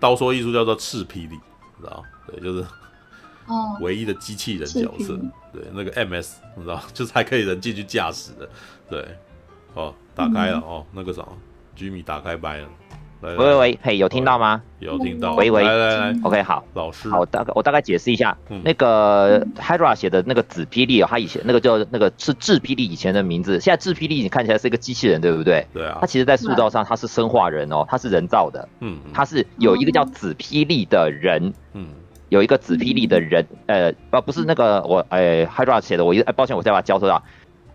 [0.00, 1.38] 刀说艺术》叫做赤霹雳，
[1.78, 2.02] 知道？
[2.26, 2.66] 对，就是。
[3.80, 5.18] 唯一的机器人角色，
[5.52, 8.48] 对，那个 MS，你知道， 就是还可以人进去驾驶的，
[8.88, 9.18] 对，
[9.74, 11.26] 哦，打开了、嗯、哦，那个啥，
[11.74, 12.68] 居米打开麦了，
[13.20, 14.62] 喂喂喂，嘿，有听到吗？
[14.78, 25.66] 有听到，喂喂，来来来，OK，好，老师，好，我大概我大概解释一下，嗯、那个 Hydra 写的那个紫霹雳哦，他以前那个叫那个是智霹雳以前的名字，现在智霹雳你看起来是一个机器人，对不对？
[25.74, 31.86] 对啊，他其实在塑造上他是生化人哦，他是人造的，嗯，他是有一个叫紫霹雳的人，嗯。
[32.30, 37.20] 有一个紫霹雳的人，呃，不，不是那个我，哎，Hydra 写的，我一，呃，抱歉，我再把它交错到，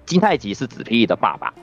[0.06, 1.54] 金太极是紫霹雳的爸爸，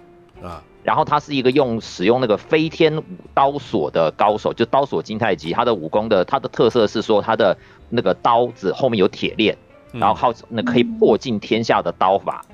[0.42, 7.56] 啊，然后他是一个用使用那个飞天舞刀锁的高手，就刀锁金太极，他的武功的他的特色是说他的
[7.88, 9.56] 那个刀子后面有铁链，
[9.92, 12.44] 然后靠那可以破尽天下的刀法。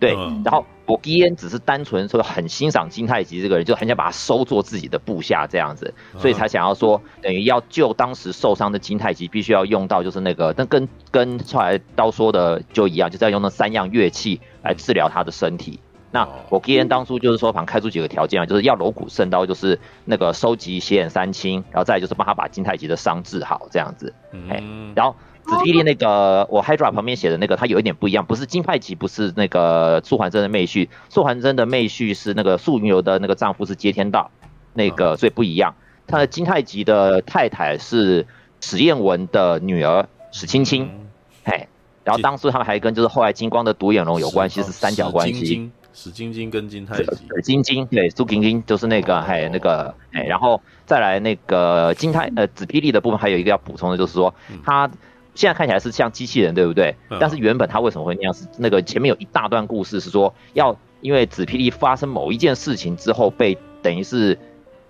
[0.00, 0.12] 对，
[0.44, 15.78] 然后我基恩只是单纯说很欣赏金太极这个人，就很想把他收做自己的部下这样子，所以才想要说，等于要救当时受伤的金太极，必须要用到就是那个，但跟跟后来刀说的就一样，就是要用那三样乐器来治疗他的身体。
[16.14, 24.14] 那我基恩当初就是说，反正开出几个条件啊，就是要柔骨圣刀，就是那个收集邪眼三清，然后再就是帮他把金太极的伤治好这样子，
[24.48, 24.62] 哎，
[24.94, 25.16] 然后。
[25.46, 34.30] 紫霹雳那个，我 Hydra 旁边写的那个，它有一点不一样，不是金太极，不是那个素还真的妹婿，素还真的妹婿是那个素云游的那个丈夫是接天道，
[34.72, 35.74] 那个所以不一样。
[36.06, 38.26] 他的金太极的太太是
[38.62, 40.88] 史艳文的女儿史青青，
[41.44, 41.68] 嘿，
[42.04, 45.70] 然后当初他们还跟就是后来金光的独眼龙有关系，是三角关系。
[45.94, 54.90] 史晶晶跟金太极，对晶晶对，苏晶晶就是那个，嘿，那个，哎，然后再来那个金泰呃紫霹雳的部分，还有一个要补充的，就是说他。
[55.36, 56.94] 现在看起来是像机器人，对不对？
[57.10, 58.32] 嗯、但是原本他为什么会那样？
[58.32, 64.38] 是那个前面有一大段故事，是说要因为紫霹雳发生某一件事情之后，被等于是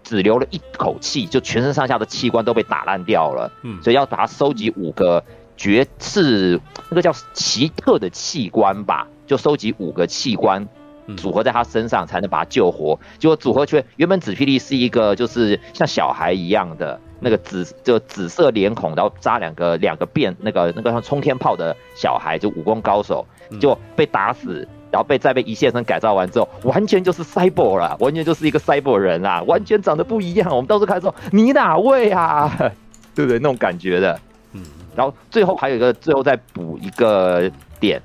[0.03, 3.51] 只留了一口气，就全身上下的器官都被打烂掉了。
[3.63, 5.25] 嗯，所以要把它收集五个
[5.57, 10.69] 绝世那个叫奇特的器官吧，就收集五个器官
[11.17, 12.99] 组合在他身上，才能把他救活。
[13.19, 17.01] 结果组合却原本紫霹雳是一个就是像小孩一样的。
[17.21, 23.25] 那个紫就紫色脸孔，然后扎两个两个辫，那个那个像冲天炮的小孩，就武功高手，
[23.59, 30.51] 就被打死，然后被再被一线生改造完之后，完全就是 cyborg 了，完全就是一个 cyborg 人啦，完全长得不一样。
[30.51, 32.53] 我们到时候看说，你哪位啊？
[33.15, 33.39] 对不对？
[33.39, 34.21] 那种感觉的。
[34.53, 34.63] 嗯。
[34.95, 37.51] 然后最后还有一个，最后再补一个
[37.81, 38.03] 点。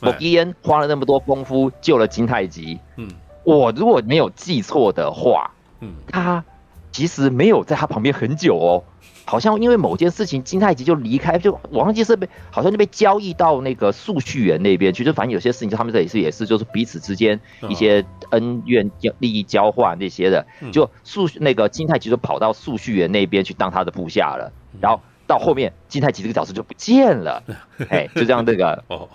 [0.00, 2.78] 我伊恩花了那么多功夫救了金太极。
[2.96, 3.08] 嗯。
[3.44, 6.44] 我如果没有记错的话，嗯，他。
[6.92, 8.84] 其实没有在他旁边很久哦，
[9.24, 15.02] 好像因为某件事情，金太极就离开，就我忘记是被好像就被交易到那个数序员那边去。
[15.02, 18.88] 就反正有些事情，就他们这里是也是就是彼此之间一些恩怨
[19.18, 24.52] 利益交换那些的，就数那个金太极就跑到数序员那边去当他的部下了。
[24.80, 27.42] 然后到后面金太极这个角色就不见了，
[27.90, 29.08] 哎，就这样这个哦，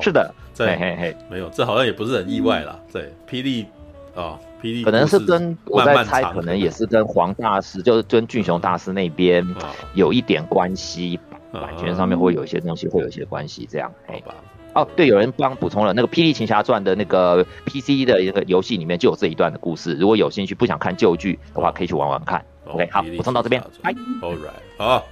[0.00, 2.78] 是的，嘿嘿嘿，没有，这好像也不是很意外啦。
[2.92, 3.66] 对，霹雳
[4.14, 4.38] 啊。
[4.60, 9.46] 霹雳可能是跟我在猜，可能也是跟黄大师，就是跟俊雄大师那边
[9.94, 11.16] 有一点关系，
[11.52, 13.88] 版权上面会有一些东西，会有一些关系，这样。
[14.04, 14.34] 好吧。
[14.74, 22.44] 哦，对，有人帮补充了，那个《霹雳奇侠传》的那个 PC 的一个游戏里面就有这一段的故事，如果有兴趣不想看旧剧的话，可以去玩玩看。
[22.66, 23.62] OK，好，补充到这边。
[23.80, 23.92] 拜。
[24.20, 25.06] All right，好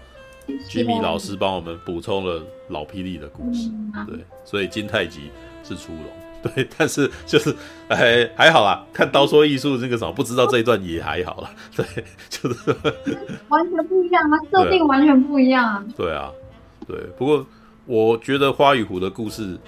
[0.69, 3.71] ，Jimmy 老师帮我们补充了老霹雳的故事，
[4.07, 5.31] 对，所以金太极
[5.63, 6.05] 是出笼。
[6.55, 7.53] 对，但是就是，
[7.89, 8.85] 哎，还好啦。
[8.93, 11.51] 看刀说艺术这个什么，不知道这一段也还好啦。
[11.75, 11.85] 对，
[12.29, 12.77] 就是
[13.49, 15.85] 完全不一样啊，设定完全不一样啊。
[15.97, 16.31] 对啊，
[16.87, 16.97] 对。
[17.19, 17.45] 不过
[17.85, 19.59] 我觉得花与狐的故事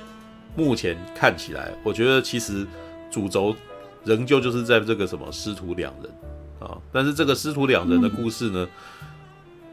[0.55, 2.65] 目前看起来，我觉得其实
[3.11, 3.57] 主轴
[4.05, 6.13] 仍旧就是在这个什么师徒两人
[6.61, 6.79] 啊。
[6.93, 8.69] 但是这个师徒两人的故事呢，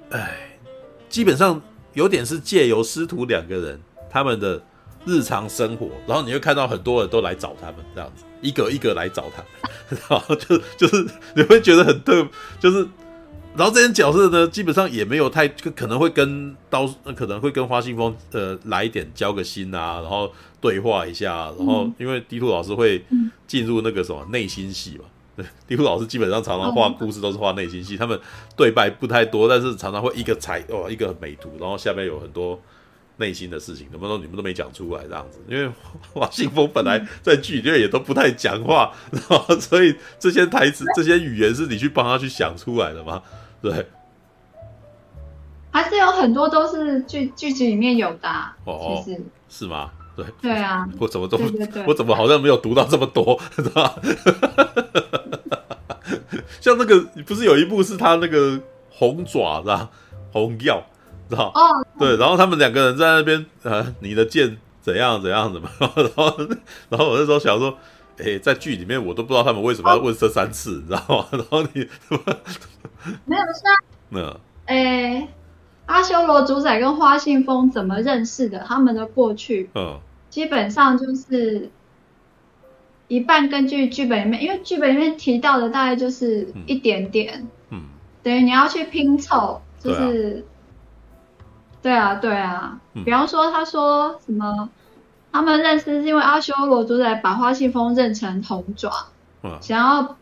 [0.09, 0.54] 哎、嗯，
[1.15, 1.61] 基本上
[1.93, 4.61] 有点是借由师徒两个人他们的。
[5.07, 9.43] 日常生活，然后你会看到很多人都来找他们，这样子一个一个来找他
[9.91, 11.05] 们， 然后就就是
[11.35, 12.27] 你会觉得很特，
[12.59, 12.87] 就是，
[13.55, 23.05] 然后这些角色呢，基本上也没有太可能会跟刀，可能会跟花信风呃来一点交个心啊，然后对话一下，然后因为迪兔老师会
[23.45, 25.14] 进入那个什么内心戏嘛，对，
[25.67, 28.19] 迪兔老师基本上常常画故事都是画内心戏，他们
[28.55, 32.59] 对白不太多，但是常常会一个彩哦一个美图，然后下面有很多。
[33.17, 35.39] 内心的事情，能不能你们都没讲出来这样子？
[35.47, 35.71] 因为
[36.15, 43.23] 王信峰本来在剧里面也都不太讲话，然后所以这些台词、这些语言是你去帮他去想出来的吗？
[43.61, 43.87] 对，
[45.71, 48.53] 还是有很多都是剧剧集里面有的、啊。
[48.65, 49.91] 哦，其实是吗？
[50.15, 51.37] 对，对啊， 我怎么都
[51.87, 53.95] 我怎么好像没有读到这么多， 是吧？
[56.61, 58.59] 像那个不是有一部是他那个
[58.89, 59.89] 红爪是吧？
[60.31, 60.83] 红药。
[61.27, 61.59] 知道哦，
[61.97, 66.37] 对，然后他们两个人在那边，呃，你的剑怎样怎样怎么，然后
[66.87, 67.75] 然后我那时候想说，
[68.19, 71.25] 哎，在剧里面我都不知道他们为什么要问这三次，你知道吗？
[71.31, 71.89] 然后你
[73.25, 73.73] 没有是啊
[74.09, 75.27] 那，哎，
[75.85, 78.59] 阿修罗主宰跟花信风怎么认识的？
[78.59, 81.69] 他们的过去，嗯，基本上就是
[83.07, 87.83] 一半根据剧本里面，因为剧本里面提到的大概就是一点点，嗯，
[88.23, 90.45] 等于你要去拼凑，就是。
[91.81, 94.71] 对啊，对啊，比方说他说什么，
[95.31, 98.91] 他们认识是因为阿修罗主宰把花信风认成红爪，
[99.43, 100.15] 嗯、想要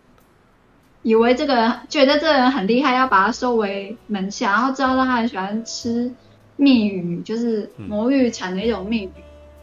[1.04, 6.12] 以为这个人觉得这个人很厉害，要把他收为门下，然后知道他很喜欢吃
[6.56, 9.12] 蜜鱼，就是魔芋产的一种蜜鱼，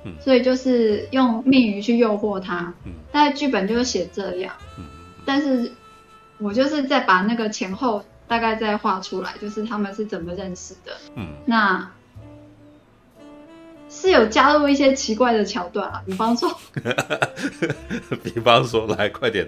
[0.05, 2.72] 嗯、所以就是用蜜鱼去诱惑他。
[2.84, 4.84] 嗯、但是剧本就是写这样，嗯、
[5.24, 5.72] 但是
[6.38, 10.93] 我就是在把那个前后大概再画出来，就是他们是怎么认识的。
[11.16, 11.91] 嗯，那。
[13.93, 16.49] 是有加入一些奇怪的桥段啊，比方说，
[18.22, 19.47] 比方说，来快点，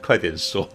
[0.00, 0.66] 快点说，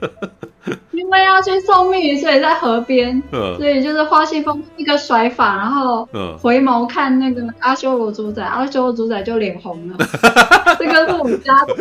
[0.92, 6.08] 因为要去送命鱼，所以在河边，嗯、所以就是花信风一个甩法，然后
[6.38, 9.96] 回眸看那个阿修罗主宰，嗯、阿修罗主宰就脸红了，
[10.80, 11.76] 这个是我们家的，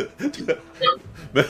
[1.31, 1.47] 没有，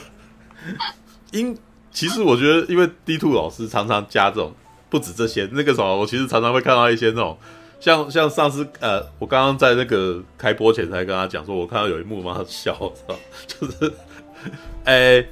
[1.32, 1.58] 因
[1.90, 4.52] 其实我觉得，因为 D Two 老师常常加这种，
[4.88, 7.36] 不止这些，那个时候我其实常常会看到一些那种。
[7.84, 12.72] 像像上次呃，我刚刚在那个开播前才跟他讲说，我看到有一幕蛮好笑
[13.06, 13.14] 的，
[13.46, 13.92] 就是，
[14.84, 15.28] 哎、欸，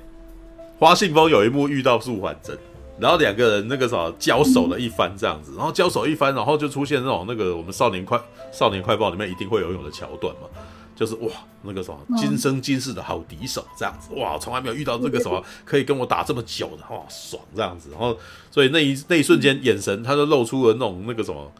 [0.78, 2.54] 花信封有一幕遇到素还真，
[3.00, 8.20] 然后两个人那个啥交手了一番这样子，然后交手一番，然后就出现那种那个我们少年快
[8.52, 10.46] 少年快报里面一定会有有的桥段嘛，
[10.94, 11.30] 就是哇
[11.62, 18.14] 那个什么今生今世的好敌手这样子，哇从来没有遇到这个什么可以跟我打这么久的，哇爽这样子，然后
[18.50, 21.50] 所以那一那一瞬间眼神他就露出了那种那个什么。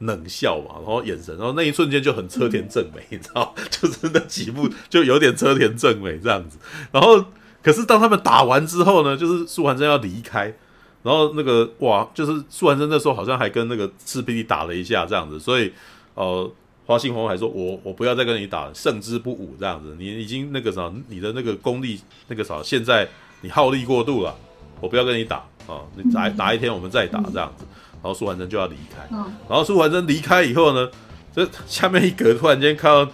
[0.00, 6.58] 冷笑嘛，然后眼神，然后那一瞬间就很车田正美， 你知道， 就是那几幕就有点车田正美这样子。
[6.90, 7.24] 然后，
[7.62, 10.54] 可是当他们打完之后呢，就是素还真要离开，
[11.02, 15.72] 然后那个哇，就是素还真那时候好像还跟那个赤壁打了一下这样子，所以
[16.14, 16.50] 呃，
[16.86, 23.06] 花信封还说我我不要再跟你打，胜之不武这样子，你已经那个啥，你的那个功力那个啥，现在
[23.42, 24.34] 你耗力过度了，
[24.80, 25.36] 我不要跟你打
[25.66, 27.66] 啊，你哪哪一天我们再打这样子。
[28.02, 30.88] 然后苏环真就要离开，嗯、然后苏环真离开以后呢，
[31.36, 33.12] 这下面一格突然间看到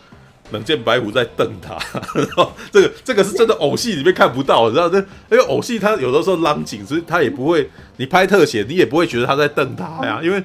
[0.52, 1.76] 冷剑白虎在瞪他，
[2.14, 4.96] 然 后这个这个是真的偶戏里面看不到，你知道这
[5.30, 10.40] 因为偶戏他有的时候拉景，所以他也不会，你拍特写你也不会觉得他在瞪他呀，因为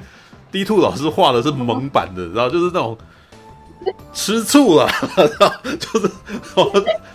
[0.52, 2.98] D Two 老师画的是蒙版的，然后就是那种
[4.12, 6.10] 吃醋了，然 后就是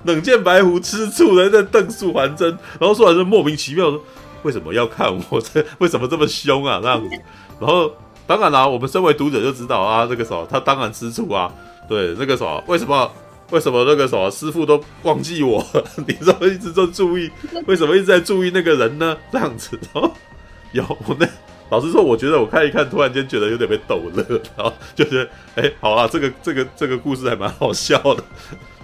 [0.05, 2.49] 冷剑白狐吃醋的在瞪素还真，
[2.79, 4.01] 然后素还真莫名其妙说。
[4.43, 5.41] 为什么要看我？
[5.41, 6.81] 这 为什么这么凶啊？
[6.83, 7.17] 这样子，
[7.61, 7.91] 然后
[8.27, 11.53] 当然啦、我们身为读者就知道啊，这个时候他当然吃醋啊。
[11.89, 13.11] 对，那个时候为什么
[13.51, 15.65] 为什么那个时候师傅都忘记我？
[16.07, 17.31] 你怎么一直在注意？
[17.67, 19.17] 为什么一直在注意那个人呢？
[19.31, 20.13] 这样子，然后
[20.73, 21.29] 有我那
[21.69, 24.25] 老实说，我觉得我看一看，突然间觉得有点被逗乐，
[24.57, 28.25] 然后就觉得哎，好啊，这个这个这个故事还蛮好笑的。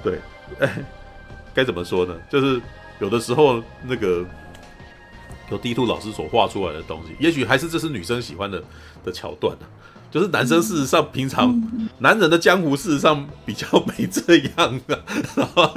[0.02, 0.20] 对，
[0.60, 0.84] 哎，
[1.52, 2.14] 该怎么说呢？
[2.30, 2.60] 就是
[3.00, 4.24] 有的时候那个。
[5.52, 8.62] 由 D Two 老师所画出来的东西，也许还是这是女生喜欢的
[9.04, 9.80] 的桥段呢、啊。
[10.10, 11.58] 就是男生事实上平常
[11.98, 15.02] 男人的江湖事实上比较没这样的、啊，
[15.34, 15.74] 然后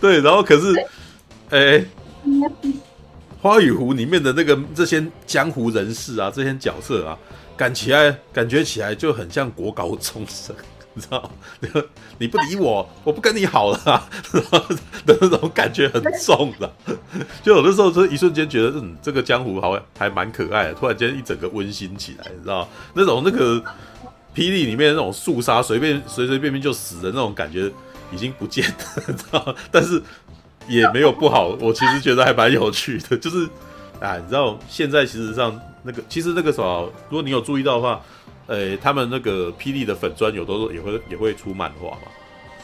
[0.00, 1.88] 对，然后可是，
[3.40, 7.16] 花与湖里面的那个这些江湖人士啊，这些角色啊，
[7.56, 10.54] 感起来感觉起来就很像国高中生。
[10.98, 11.30] 你知道，
[12.18, 13.80] 你不理我，我不跟你好了，
[14.32, 14.58] 然 后
[15.06, 16.68] 的那种感觉很重的。
[17.40, 20.74] 就有的时候，就一瞬间觉得，嗯，这个江湖好还蛮可爱的。
[20.74, 23.60] 突然间一整个温馨起来，你知道，那种那个
[24.34, 27.70] 霹雳里面那种肃杀，随便随随便便就死的那种感觉
[28.10, 29.54] 已经不见了，你知道。
[29.70, 30.02] 但是
[30.66, 33.16] 也没有不好，我其实觉得还蛮有趣的。
[33.16, 33.48] 就是
[34.00, 38.00] 啊，你知道，现在其实上那个，其实那个时候，如果你有注意到的话。
[38.48, 42.10] 呃、欸，他们那个霹雳的粉砖有的时候也会也会出漫画嘛，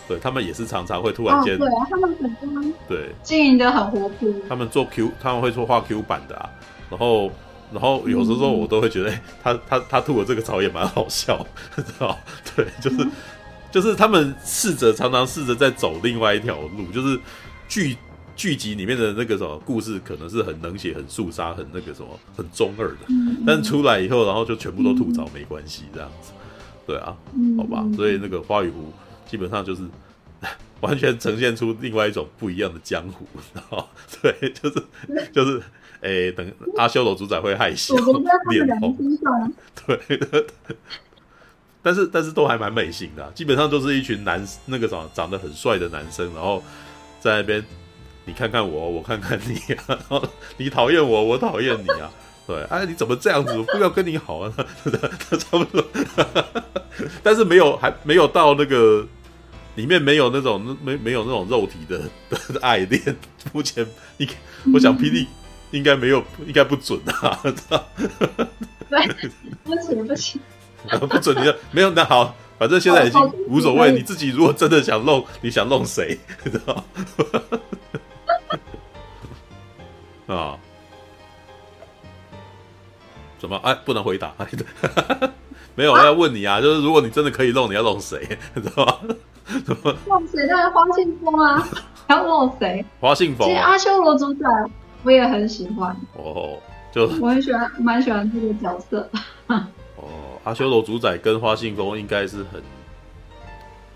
[0.09, 6.51] 对，他们也是常常会突然间、哦，对，他们粉砖对经营的很活泼，他们做 Q，他们会做画 Q 版的啊，
[6.91, 7.30] 然后
[7.70, 9.12] 然后有时候我都会觉得，
[9.43, 12.18] 他他他吐的这个槽也蛮好笑， 知道？
[12.57, 13.12] 对，就是、嗯、
[13.70, 17.20] 就是他们试着常常试着在走另外一条路，就是
[17.68, 17.97] 剧。
[18.37, 23.07] 剧集里面的那个什么故事，可能是很冷血、很肃杀、很那个什么、很中二的，
[23.47, 26.32] 但出来以后，然后就全部都吐槽，没关系这样子，
[26.87, 27.16] 对啊，
[27.57, 28.93] 好吧，所以那个花与湖
[29.30, 29.82] 基本上就是
[30.80, 33.24] 完全呈现出另外一种不一样的江湖，
[33.55, 33.89] 然后
[34.20, 34.82] 对，就是
[35.32, 35.59] 就是，
[36.01, 37.95] 哎、欸，等阿修罗主宰会害羞、
[38.51, 38.97] 脸红，
[39.87, 40.20] 对，
[41.82, 46.62] 但是但是都还蛮美型的、啊，基本上都是一群男那个什么长得很帅的男生，然后
[47.20, 47.64] 在那边。
[48.26, 50.24] 你看看我，我看看你啊，然 后
[50.56, 52.10] 你讨厌我，我讨厌你啊，
[52.46, 53.56] 对，哎，你怎么这样子？
[53.56, 54.52] 我不要跟你好啊，
[55.38, 55.84] 差不多，
[57.22, 59.06] 但是没有，还没有到那个
[59.74, 61.98] 里面没有那种没没有那种肉体的
[62.30, 63.00] 的爱恋。
[63.52, 64.28] 目前你，
[64.72, 65.26] 我想霹雳
[65.70, 67.38] 应该没有，应该不准啊，
[69.64, 70.40] 不行不行，
[71.08, 73.92] 不准你，没有那好，反正现在已经无所谓。
[73.92, 76.84] 你自己如果真的想弄，你想弄谁，你知道吗？
[80.26, 80.56] 啊？
[83.38, 83.56] 怎么？
[83.62, 84.32] 哎，不能回答。
[84.38, 84.46] 哎
[85.76, 88.98] 没有，我要问你啊，就是如果你真的可以弄，你要弄谁，你知道吗？
[90.06, 90.46] 弄谁？
[90.48, 91.68] 那花信风啊，
[92.08, 92.84] 要弄谁？
[93.00, 93.48] 花信封。
[93.48, 94.46] 其实阿修罗主宰
[95.02, 96.58] 我也很喜欢哦，
[96.92, 99.10] 就我很喜欢，蛮喜欢这个角色。
[99.48, 102.62] 哦，阿修罗主宰跟花信风应该是很，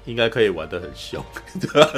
[0.09, 1.25] 应该可以玩的很凶，
[1.61, 1.91] 对吧？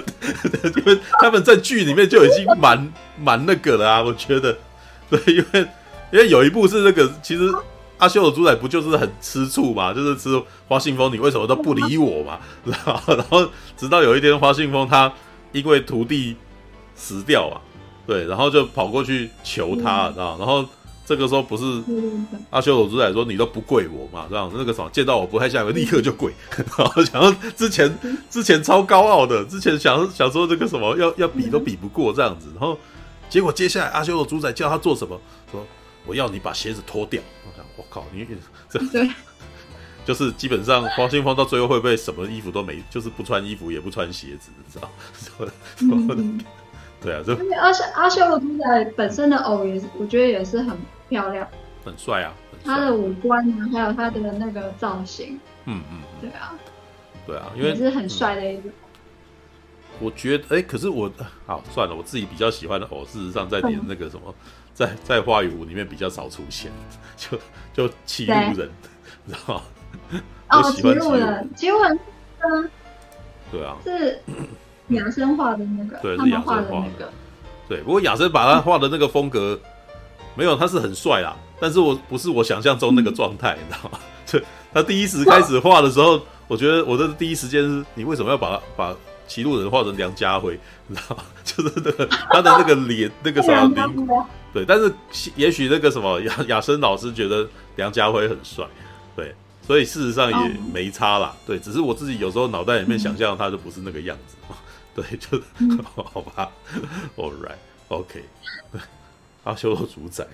[0.77, 4.59] 因为他们在剧里面就已经蛮蛮那个了啊，我觉得，
[5.09, 5.61] 对，因为
[6.13, 7.51] 因为有一部是那个，其实。
[8.01, 9.93] 阿修的主宰不就是很吃醋嘛？
[9.93, 12.39] 就是吃花信封，你为什么都不理我嘛？
[12.65, 13.47] 然后，然后
[13.77, 15.13] 直到有一天，花信封他
[15.53, 16.35] 因为徒弟
[16.95, 17.61] 死掉啊，
[18.07, 20.35] 对，然后就跑过去求他，知道？
[20.39, 20.67] 然后
[21.11, 21.83] 这个时候不是
[22.51, 24.29] 阿修罗主宰说你都不跪我嘛？
[24.31, 26.33] 这样那个什么见到我不太像，立刻就跪。
[26.79, 27.93] 然后想要之前
[28.31, 32.79] 之前超高傲的，之前想想说这个什么要要比都比不过这样子，然后
[33.29, 35.21] 结果接下来阿修罗主宰叫他做什么？
[35.51, 35.67] 说
[36.07, 37.21] 我要你把鞋子脱掉。
[37.45, 38.07] 我想我靠！
[38.13, 38.25] 你
[38.71, 39.11] 这对，
[40.07, 44.89] 就是基本上花信封到最后会不会什么衣服都没，就是不穿衣服也不穿鞋子，你知道？
[45.83, 46.41] 嗯、
[47.03, 50.77] 对啊，就阿修阿修罗主宰本身的偶也是，我觉得也是很
[51.11, 51.47] 漂亮，
[51.85, 52.33] 很帅啊，
[52.65, 56.55] 他的五官啊，还有他的那个造型，嗯嗯，对啊，
[57.27, 58.71] 对啊，因为也是很帅的一个。
[59.99, 61.11] 我觉得，哎、欸，可是我
[61.45, 64.23] 好算了，我自己比较喜欢的偶，事实上在连那个什么。
[64.27, 64.35] 嗯。
[64.73, 66.73] 在在花语舞里面比较少出现，
[67.19, 67.39] 就
[67.75, 68.71] 就歧路人，
[69.27, 69.63] 知道吗？
[70.49, 71.99] 哦，歧路人，歧路人，
[72.39, 72.71] 嗯，
[73.51, 74.19] 对啊，是
[74.89, 77.13] 亚生画的那个，对，是亚生画的那个，
[77.69, 77.83] 对。
[77.83, 79.61] 不过亚生把他画的那个风格，
[80.41, 83.99] 没有，他是很帅啦，但是我不是我想象中那个状态，你知道吗？
[84.25, 84.41] 就
[84.73, 86.19] 他第一时开始画的时候，
[86.49, 88.97] 我觉得我的第一时间是，你为什么要把他把
[89.29, 90.59] 骑路人画成梁家辉？
[90.89, 91.23] 你知道吗？
[91.45, 93.89] 就是那个他的那个脸，那个啥脸。
[94.55, 94.91] 对，但是
[95.37, 98.65] 也许那个什么雅雅生老师觉得梁家辉很帅，
[99.15, 99.35] 对，
[99.67, 101.37] 所以事实上也没差啦。
[101.47, 104.57] 对，只是我自己有时候脑袋里面想象他就不是那个样子嘛。
[104.95, 105.39] 对，就
[105.95, 106.51] 好吧。
[107.17, 108.25] All right，OK。
[108.73, 108.81] 对，
[109.45, 110.27] 阿修罗主宰。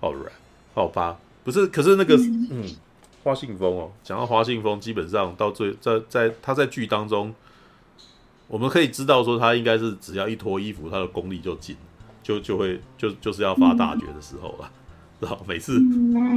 [0.00, 0.30] All right，
[0.74, 1.16] 好吧。
[1.44, 2.64] 不是，可是那个嗯，
[3.22, 7.34] 花信封哦，讲到花信封，基本上到最在在他在剧当中，
[8.48, 11.76] 我们可以知道说他应该是只要一脱衣服，他的功力就尽。
[12.22, 14.70] 就就会就就是要发大绝的时候了，
[15.20, 15.78] 然后每次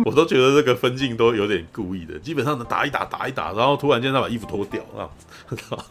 [0.03, 5.07] 我都觉得这个分镜都有点故意的，基本上能打一打打一打，然后突然间他把衣服脱掉，然
[5.69, 5.85] 后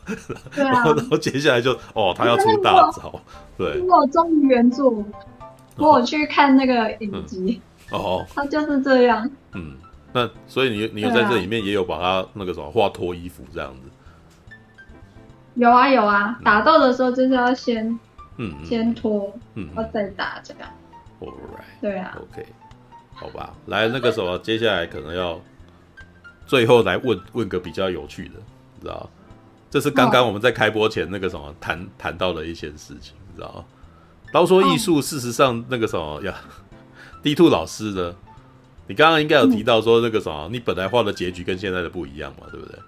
[0.95, 3.19] 然后接下来就哦他要出大招，
[3.57, 5.03] 对，我忠于原著，
[5.85, 7.61] 我 去看那个影集，
[7.91, 9.75] 哦， 他就是这样，嗯，
[10.13, 13.91] 那所以你你有在这里面也有把他那个什么画脱衣服这样子，
[15.55, 17.99] 有啊有啊，打斗的时候就是要先。
[18.39, 20.69] 嗯，先脱，嗯，然后再打这样。
[21.21, 22.45] All right，对啊，OK，
[23.15, 25.41] 好吧，来那个什么，接下来可能要
[26.47, 28.35] 最后来问问个比较有趣的，
[28.75, 29.09] 你知道？
[29.71, 33.65] 这是刚刚我们在开播前那个什么谈谈到的一些事情，你知道？
[34.33, 36.35] 刀说艺术，事实上那个什么呀
[37.23, 38.15] ，D Two 老师呢？
[38.89, 42.79] 你刚刚应该有提到说那个什么，你本来画的结局跟现在的不一样嘛，对不对？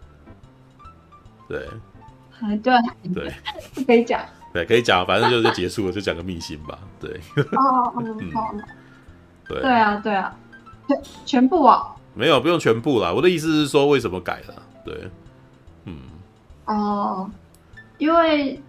[1.48, 1.68] 对，
[2.30, 2.72] 还对，
[3.14, 3.32] 对，
[3.74, 4.20] 不可以讲。
[4.52, 6.78] 对，可以讲，反正就就结束了，就讲个秘辛吧。
[7.00, 8.54] 对，哦， 嗯，好，
[9.46, 10.34] 对，对啊，对啊，
[10.86, 13.12] 全全部啊，没有，不用全部啦。
[13.12, 14.62] 我的意思是说，为什么改了？
[14.84, 15.10] 对，
[15.84, 15.96] 嗯，
[16.66, 17.30] 哦，
[17.98, 18.60] 因为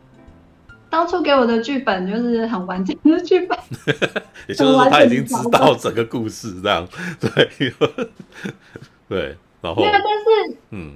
[0.90, 3.58] 当初给我的剧本就是很完整的剧本，
[4.48, 6.88] 也就是说他已经知道整个故事这样，
[7.20, 7.72] 对，
[9.08, 10.94] 对，然后，对，但是，嗯，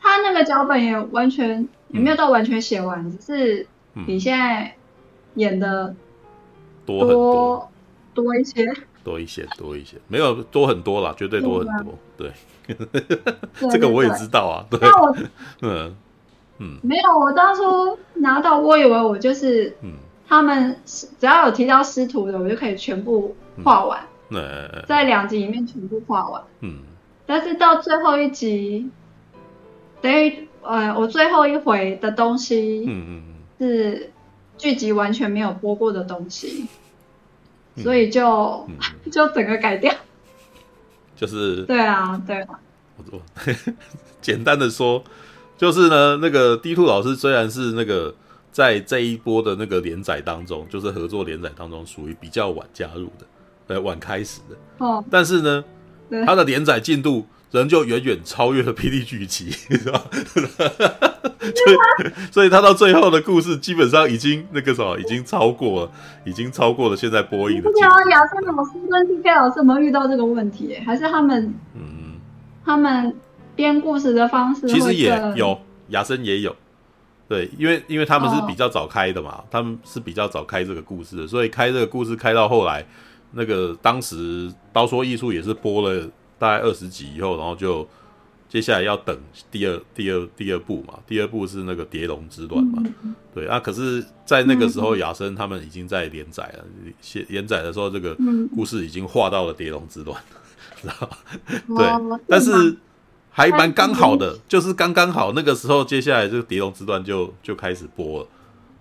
[0.00, 3.66] 他那个脚本也完全也没有到完全写完，嗯、只是。
[4.06, 4.72] 比现在
[5.34, 5.92] 演的
[6.86, 7.70] 多多。
[8.14, 8.64] 多一些，
[9.02, 11.98] 多一些，多一些，没有多很多啦，绝对多很多。
[12.16, 12.32] 对，
[13.70, 14.66] 这个我也知道啊。
[14.70, 15.16] 对，我
[15.62, 15.96] 嗯
[16.58, 19.92] 嗯，没有，我当初拿到，我以为我就是，嗯，
[20.26, 24.00] 他们只要有提到师徒的，我就可以全部画完。
[24.86, 26.42] 在两集里面全部画完。
[26.60, 26.80] 嗯，
[27.26, 28.90] 但是到最后一集，
[30.00, 33.22] 等于呃，我最后一回的东西，嗯嗯。
[33.60, 34.12] 是
[34.56, 36.68] 剧集完全没有播过的东西，
[37.74, 38.76] 嗯、所以就、嗯、
[39.10, 39.92] 就整个改掉。
[41.16, 42.60] 就是对啊，对啊。
[43.10, 43.20] 我
[44.22, 45.02] 简单的说，
[45.58, 48.14] 就是呢，那个 D Two 老师虽然是那个
[48.50, 53.26] 在这一波的那个连载当中，就是合作连载当中属于比较晚加入的，
[53.66, 54.56] 呃，晚开始的。
[54.78, 55.04] 哦。
[55.10, 55.64] 但是呢，
[56.24, 60.00] 他的连载进度仍旧远远超越了霹雳剧集， 你知道？
[61.38, 61.76] 所以，
[62.30, 65.90] 所以他到最后的故事基本上已经那个什么，已经超过了，
[66.24, 67.62] 已经超过了现在播映的。
[67.62, 70.76] 不知道亚森老师跟 TK 老师有没有遇到这个问题？
[70.84, 72.16] 还是他们，嗯，
[72.64, 73.14] 他们
[73.58, 76.54] 编故事的方式其实也有，雅森也有。
[77.28, 82.86] 对，因为因为他们是比较早开的嘛，哦、他们是比较早开这个故事的，所以开这个故事开到后来，
[83.32, 87.86] 那个当时刀说艺术也是播了大概二十集以后，然后就
[88.48, 89.14] 接下来要等
[89.50, 96.64] 第二第二第二部嘛，第二部是那个《蝶龙之乱》嘛，嗯、对啊，可是，在那个时候，雅森他们已经在连载了，
[97.02, 98.16] 写连载的时候，这个
[98.54, 100.18] 故事已经画到了《蝶龙之乱》，
[100.80, 101.18] 知道吧？
[101.76, 102.74] 对，哦、但是。
[103.30, 108.28] 还蛮刚好的，就是刚刚好那个时候，接下来这个《蝶龙之段》就就开始播了，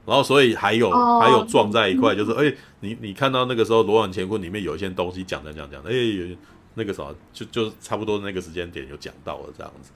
[0.06, 1.22] 然后所以还有、oh.
[1.22, 6.38] 还有撞在一块，就是哎、欸，你你看到那个时候《罗网乾坤》里面有一些东西讲的讲讲的，哎、欸，
[6.74, 9.92] 那个什么就就差不多那个时间点有讲到了这样子，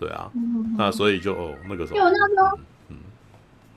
[0.00, 0.74] 对啊，mm-hmm.
[0.76, 2.96] 那所以就哦那个时候，因为我那时候，嗯，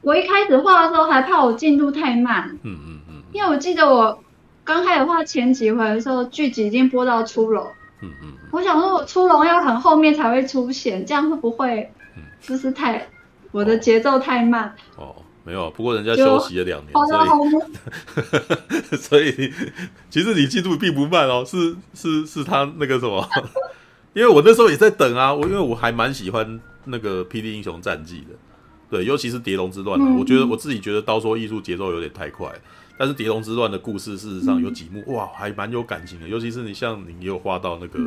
[0.02, 4.24] 我一开始画的时候还怕我进度太慢，嗯嗯嗯，因为我记得我
[4.64, 7.74] 刚开始画前几回的时候，剧集已经播到出了。
[8.06, 11.92] 嗯嗯，我想说，我出笼要很后面才会出现，这样会不会，
[12.42, 13.08] 就是太、嗯、
[13.52, 14.76] 我的节奏太慢？
[14.96, 16.94] 哦，没有，不过人家休息了两年，
[18.98, 19.54] 所以 所以
[20.10, 23.28] 其实你进度并不慢哦，是是是他那个什么，
[24.14, 28.36] 因为我那时候也在等啊，我因为我还蛮喜欢那个《霹雳英雄战记》的，
[28.90, 32.50] 对，尤其是《蝶龙之乱》啊，嗯，我觉得我自己觉得刀说艺术节奏有点太快。
[32.98, 36.28] 但是《蝶龙之乱》的故事，事实上有几幕、嗯、哇，还蛮有感情的。
[36.28, 38.00] 尤其是你像你也有画到那个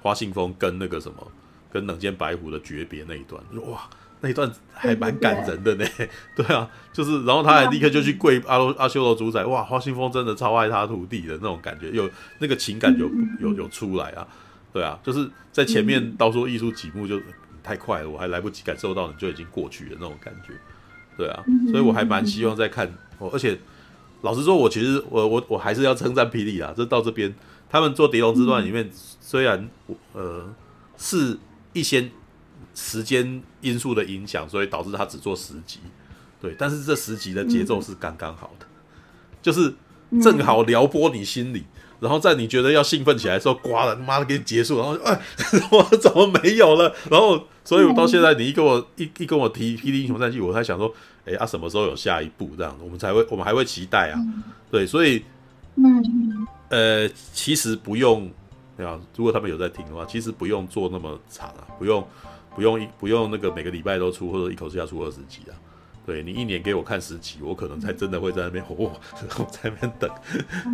[0.00, 1.32] 花信封跟那个什么，嗯、
[1.72, 3.40] 跟冷剑白虎的诀别那一段，
[3.70, 3.88] 哇，
[4.20, 5.86] 那一段还蛮感人的呢。
[6.34, 13.08] 对， 啊，就是然后他还立刻就去跪阿罗阿修罗主宰，哇，花信封真的超爱他徒弟的那种感觉，有那个情感有
[13.40, 14.26] 有有出来啊。
[14.72, 17.20] 对啊，就是在前面刀说艺术几幕就
[17.62, 20.52] 太快了，我还来不及感受到你就已经过去了那种感觉。
[21.16, 23.56] 对啊，所以我还蛮希望再看，哦而且。
[24.22, 26.72] 老实说，我其实我我我还是要称赞霹雳啊！
[26.76, 27.34] 这到这边，
[27.68, 28.88] 他们做《蝶龙之乱》里面，
[29.20, 29.68] 虽然
[30.12, 30.52] 呃
[30.96, 31.36] 是
[31.72, 32.08] 一些
[32.74, 35.80] 时间因素的影响，所以导致他只做十集，
[36.40, 38.66] 对，但是这十集的节奏是刚刚好的，
[39.42, 39.74] 就是
[40.22, 41.64] 正好撩拨你心里，
[41.98, 45.20] 然后在你觉得要兴奋起来的时候，刮了，妈的给你结束，然后哎，
[45.72, 46.94] 我怎么没有了？
[47.10, 50.94] 然后，所以我到现在，你一跟我一一跟我提《霹雳英雄战记》，我才想说。
[51.24, 52.50] 哎啊，什么时候有下一步？
[52.56, 54.18] 这样我们才会，我们还会期待啊。
[54.18, 55.22] 嗯、对，所以，
[55.76, 58.28] 嗯，呃，其实不用，
[58.76, 62.04] 对啊，如果他们有在听的话，其实不用做那么长啊，不用，
[62.56, 65.54] 不用一不用那个每个礼拜都出，或者一口气要出二十集啊。
[66.04, 68.74] 对，你一年给我看十集，我可能才真的会在那边，哦，
[69.38, 70.10] 我在那边等，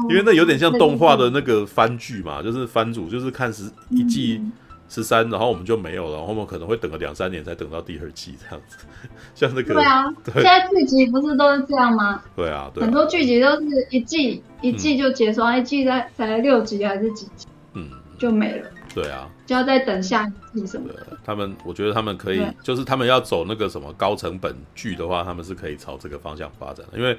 [0.08, 4.40] 因为那有点像动画的那个番剧嘛，就是番主，就是看十一季。
[4.88, 8.78] 嗯十三，然后我们就没有了，然后我们可能会等个两三年才等到第二季这样子，
[9.34, 12.22] 像那个对啊，对现在剧集不是都是这样吗？
[12.34, 18.68] 对啊，对啊，很多剧集都是一季一季就结束，嗯、一季才才六集还是几集，嗯，就没了。
[18.94, 21.06] 对啊，就要再等下一季什么的。
[21.22, 27.18] 他们，我觉得他们可以，就是他们要走那个什么高成本剧的话，他们是可以朝这个方向发展的，因为。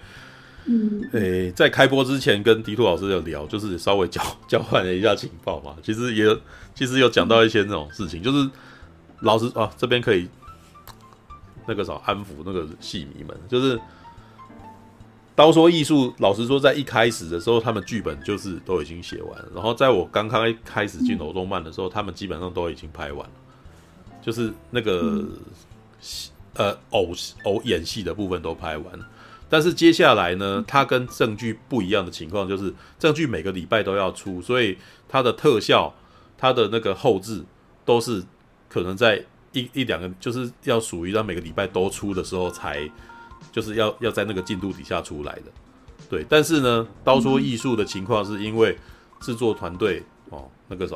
[0.65, 5.75] 嗯，诶、欸，在开播之前跟迪兔老师有聊，就是稍微交 交换了一下情报嘛。
[5.81, 6.37] 其实也
[6.75, 8.49] 其实有讲到一些那种事情，就是
[9.21, 10.27] 老师啊，这边可以
[11.67, 13.79] 那个啥安抚那个戏迷们，就是
[15.35, 19.47] 刀说艺术，老实说，在一开始的时候，他们剧本就是都已经写完了。
[19.55, 23.33] 然后在我刚刚开始进楼动漫的时候，他们基本上都已经拍完了，
[24.21, 25.25] 就是那个
[26.55, 27.13] 呃偶
[27.45, 29.07] 偶演戏的部分都拍完了。
[29.49, 34.77] 但是接下来呢，它跟证据不一样的情况就是，证据每个礼拜都要出，所以
[35.07, 35.93] 它的特效、
[36.37, 37.43] 它的那个后置
[37.83, 38.23] 都是
[38.69, 42.87] 可能在一一两个，就是要属于让每个礼拜都出的时候才，
[43.51, 45.45] 就是要要在那个进度底下出来的。
[46.09, 48.77] 对，但是呢，刀说艺术的情况是因为
[49.19, 50.95] 制作团队哦，那个啥，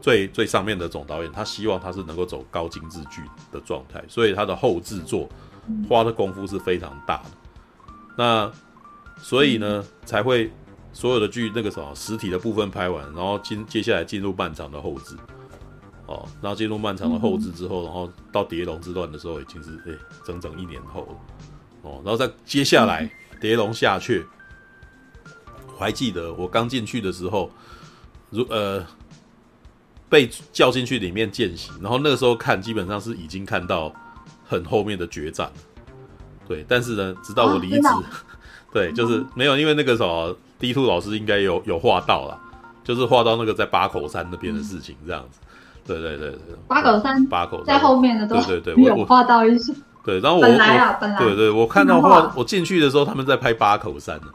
[0.00, 3.22] 最最上面的总导演，他希望他是能够走高精致剧
[3.52, 5.28] 的状态，所以他的后制作
[5.88, 7.30] 花的功夫是非常大的。
[8.16, 8.50] 那
[9.20, 10.50] 所以呢，才会
[10.92, 15.14] 所有的剧那个什么实体的部分拍完，然后进接下来进入漫长的后置，
[16.06, 19.92] 哦，然后进入漫长的后置之后，然后到《蝶龙之乱》的时候已经是哎
[20.24, 21.16] 整整一年后了，
[21.82, 23.04] 哦，然后再接下来
[23.38, 24.22] 《蝶龙下阙》，
[25.74, 27.50] 我还记得我刚进去的时候，
[28.30, 28.84] 如呃
[30.08, 33.92] 被叫进去里面见习，然后那个时候看基本上是已经看到
[34.44, 35.50] 很后面的决战。
[36.48, 38.02] 对，但是呢，直到我离职，哦、
[38.72, 42.38] 对，就是没有，因为那个什么 D two 老师应该有有画到啦，
[42.84, 45.40] 就是画到那个在八口山那边的事情这样子。
[45.86, 49.72] 对对对对，八口山，八口在后面的都对对对， 有画到一些。
[50.04, 54.26] 对，然后我本来啊，本来对对，我看到画，我进去的时候他们在拍八口山呢。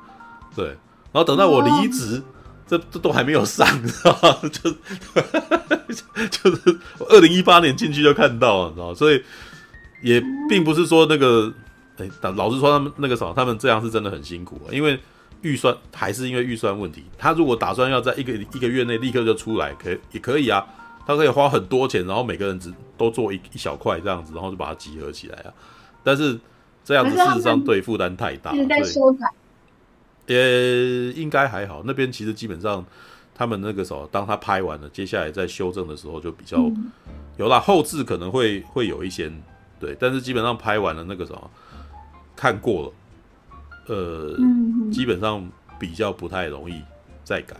[0.53, 2.21] 对，然后等到我离职，
[2.67, 4.37] 这这都还没有上，你知道吗？
[4.49, 4.69] 就
[6.29, 6.77] 就是
[7.09, 8.93] 二零一八年进去就看到了，你知道吗？
[8.93, 9.23] 所以
[10.01, 11.51] 也并不是说那个，
[12.01, 14.99] 哎，老实说他们那个什么，他们这样是真的很辛苦啊，因为
[15.41, 17.03] 预算还是因为预算问题。
[17.17, 20.65] 他如果打算要在一个一个月内立刻就出来，可以也可以啊。
[21.03, 25.51] 他可以花很多钱，然后每个人只都做一一小块这样子，然后就把它集合起来啊。
[26.03, 26.39] 但是
[26.85, 28.67] 这样子事实上对负担太大，所以
[30.27, 31.81] 也应该还好。
[31.85, 32.85] 那边其实基本上
[33.33, 36.57] 他们那个时候，当他拍完了，接下来在修正的时候就比较
[37.37, 39.29] 有啦，后置可能会会有一些
[39.79, 41.49] 对，但是基本上拍完了那个时候
[42.41, 44.35] 看过了，呃，
[44.91, 45.47] 基本上
[45.79, 46.81] 比较不太容易
[47.23, 47.55] 再改。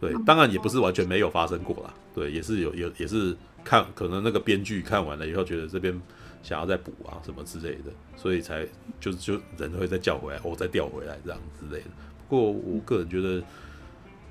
[0.00, 1.92] 对，当然也不是完全没有发生过啦。
[2.14, 6.00] 对，也是有有也是看可能那个编剧看完了以后，觉得这边
[6.42, 8.66] 想要再补啊什么之类的，所以才
[8.98, 11.90] 就就人会再叫回来，我、哦、再调回来这样之类的。
[12.26, 13.44] 不过我个人觉得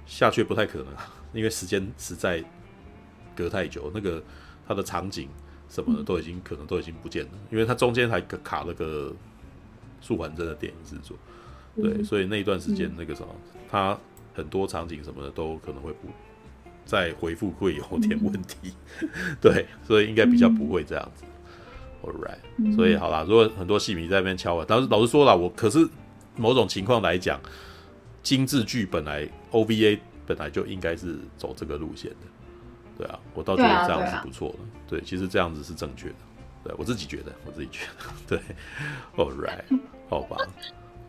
[0.07, 0.87] 下去不太可能，
[1.33, 2.43] 因为时间实在
[3.35, 4.23] 隔太久，那个
[4.67, 5.29] 它的场景
[5.69, 9.13] 什么的都已经可能都已经不见了，因为它中间还卡了个
[10.01, 11.17] 素还真的电影制作，
[11.75, 13.27] 对，所以那一段时间那个什么
[13.69, 13.97] 他。
[14.37, 16.09] 很多场景什么的都可能会不
[16.85, 18.71] 再回复，会有点问题，
[19.01, 19.09] 嗯、
[19.41, 21.23] 对，所以应该比较不会这样子。
[22.03, 25.89] All right，、嗯、所以好啦，如果很多戏迷在那边敲碗，但是老实说了，我可是
[26.35, 27.41] 某种情况来讲，
[28.21, 29.97] 精致剧本来 OVA
[30.27, 32.27] 本来就应该是走这个路线的，
[32.95, 36.15] 对啊，我倒觉得这样是不错的，对，啊对，啊、对，其实这样子是正确的，
[36.67, 37.85] 对我自己觉得，我自己觉
[38.27, 38.39] 得， 对
[39.15, 39.79] ，All right，
[40.09, 40.35] 好吧，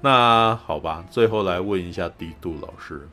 [0.01, 3.09] 那好吧，最后来问一下低度老师。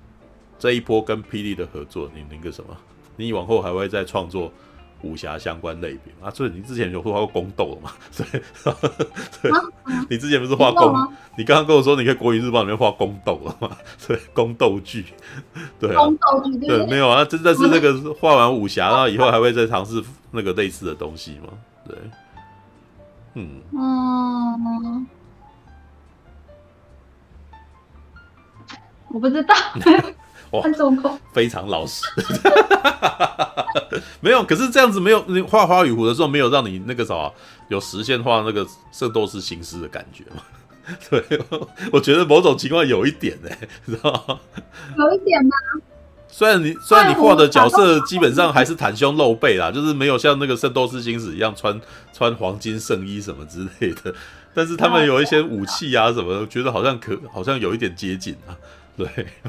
[0.59, 2.77] 这一波跟霹雳的合作，你那个什么？
[3.15, 4.51] 你往后还会再创作
[5.01, 6.30] 武侠相关类别啊？
[6.31, 7.91] 所以你之前有画过宫斗了吗？
[8.15, 8.41] 对，
[9.41, 9.51] 对、
[10.09, 10.93] 你之前不是画宫？
[11.38, 13.76] 你刚刚跟我说你可以国语日报里面画宫斗了吗？
[14.07, 15.05] 对，宫斗剧，
[15.80, 20.01] 对啊，宫斗剧对，没有啊，真的是那个画完武侠，然后以后还会再尝试
[20.31, 21.49] 那个类似的东西吗？
[21.88, 21.97] 对，
[23.36, 25.07] 嗯，嗯，
[29.10, 29.53] 我不知道。
[30.64, 32.06] 很重口，非常老实，
[34.22, 34.41] 没有。
[34.44, 37.30] 可是这样子没有，你画花与湖的时候没有让你那个啥，
[37.68, 40.41] 有实现画那个圣斗士星矢的感觉吗？
[41.10, 41.22] 对，
[41.91, 44.40] 我觉得某种情况有一点呢、欸，知道吗？
[44.98, 45.52] 有一点吗？
[46.27, 51.80] 虽然你虽然你画的角色基本上还是袒胸露背啦，就是没有像那个圣斗士星矢一样穿
[52.11, 54.14] 穿黄金圣衣什么之类的，
[54.53, 58.56] 但是他们有一些武器啊什么觉得好像可好像有一点接近啊。
[58.97, 59.06] 对，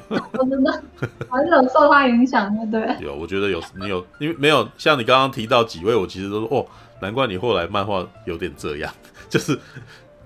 [0.09, 0.83] 我真的
[1.31, 2.97] 还是有受他影响的，对。
[3.07, 6.67] 有，我觉得有，你有，因为没有像你刚刚提到几位，我其实都说哦，
[7.01, 8.93] 难怪你后来漫画有点这样，
[9.31, 9.57] 就是，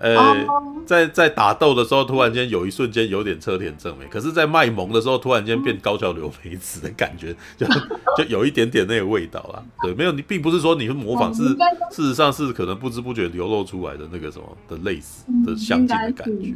[0.01, 7.67] 呃，哦、在在打斗的时候，突然间有一瞬间有点车田正美，可是，在卖萌的时候，突然间变高桥留美子的感觉，就
[8.17, 9.63] 就有一点点那个味道啦。
[9.83, 11.49] 对，没有，你并不是说你是模仿，是
[11.91, 16.55] 事实上是可能不知不觉流露出来的那个什么的类似的相近的感觉。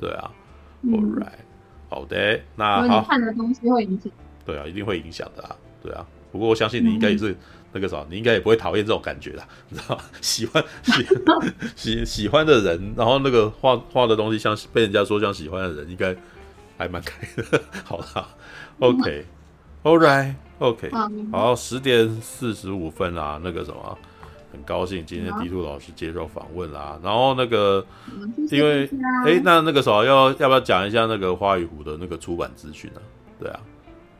[0.00, 0.30] 对啊
[0.86, 1.44] ，All right。
[1.90, 3.02] 好的，那好。
[3.02, 4.10] 看的东西会影响。
[4.46, 6.06] 对啊，一定会影响的啊，对啊。
[6.30, 7.36] 不过我相信你应该也是
[7.72, 10.02] 那个啥，你应该也不会讨厌这种感觉的， 你知道吗？
[10.20, 11.06] 喜欢喜
[11.76, 16.14] 喜喜欢的人，然后那个画画的东西像被人家说像喜欢的人，应该
[16.76, 17.60] 还蛮开的。
[17.84, 18.28] 好啦
[18.78, 20.90] ，OK，All right，OK，
[21.32, 23.98] 好，十点四十五分啦，那个什么。
[24.50, 27.84] 很高兴今天 D2 老师接受访问啦，然后那个，
[28.50, 28.88] 因为
[29.26, 33.00] 哎，那那个时候要要不要讲一下那个花与湖的那个出版资讯呢？
[33.38, 33.60] 对啊，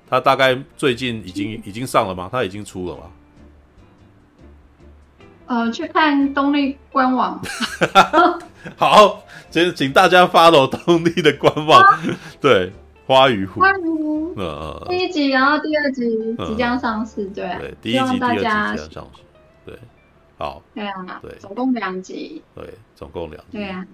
[0.08, 2.28] 他大概最近已经已经上了吗？
[2.30, 3.02] 他已经出了吗？
[5.46, 7.40] 呃，去看东立官网。
[8.76, 11.82] 好，请请大家 follow 东立的官网。
[12.40, 12.72] 对，
[13.06, 13.60] 花与湖。
[13.60, 14.34] 花与湖。
[14.36, 17.48] 呃，第一集，然后第二集即将上市，对。
[17.58, 19.22] 对，第一集、第二集即将上市，
[19.64, 19.78] 对。
[20.36, 23.84] 好，对啊，对，总共两集，对，总共两集，对啊，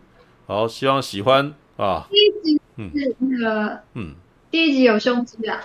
[0.47, 2.07] 好，希望喜欢啊。
[2.11, 4.15] 第一集是那个，嗯，
[4.55, 5.61] 第一集有胸肌啊，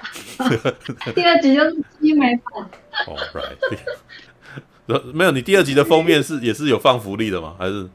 [1.13, 2.67] 第二集就是肌美版。
[3.05, 7.53] 哦，right，没有，你第二集的封面是也是有放福利的吗？
[7.59, 7.87] 还是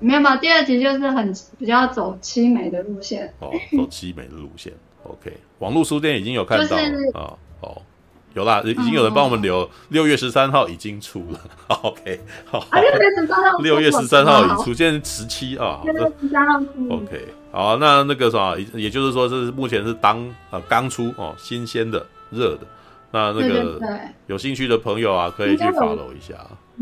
[0.00, 0.38] 没有吧？
[0.38, 4.72] 第二集就是很比较走凄美的路线，哦，走凄美的路线。
[5.02, 7.82] OK，网络书店已经有看到了啊，哦。
[8.32, 11.38] 有啦，已经有人帮我们留，六月十三号已经出了。
[11.82, 12.66] OK，好。
[12.72, 15.82] 六月十三号，六月十三号已出，现在十七啊。
[15.84, 16.88] 六月十三号出。
[16.88, 22.60] OK，好，那那个啥，也就是说，是目前是当呃刚出哦，新鲜的、热的。
[23.10, 23.78] 那那个
[24.26, 26.34] 有兴趣的朋友啊，可以去 follow 一下。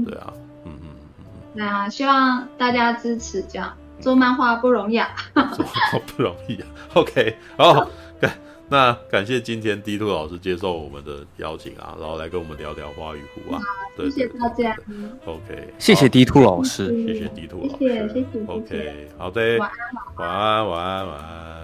[0.06, 0.32] 对啊，
[0.64, 0.88] 嗯嗯
[1.18, 1.24] 嗯
[1.56, 6.66] 对啊，希望大家支持，这样做漫画不容易啊，做漫画不容易啊。
[6.94, 7.90] OK，好。
[8.70, 13.60] 那感谢今天 d two 老师接受我们的邀请啊然后来跟我们聊聊花与湖啊。
[13.96, 14.76] 好谢谢大家。
[15.24, 16.86] Ok 谢谢 d two 老师。
[17.04, 17.84] 谢谢 d two 老师。
[18.14, 19.58] 谢谢 ok 好的。
[19.58, 19.70] 晚
[20.16, 21.06] 安晚安晚安。
[21.08, 21.60] 晚安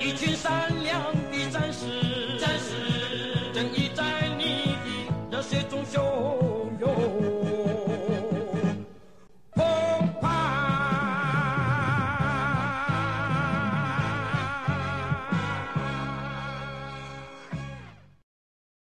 [0.00, 1.86] 一群的战士
[2.38, 2.74] 战士
[3.54, 4.76] 正义在你
[5.30, 5.82] 的热血中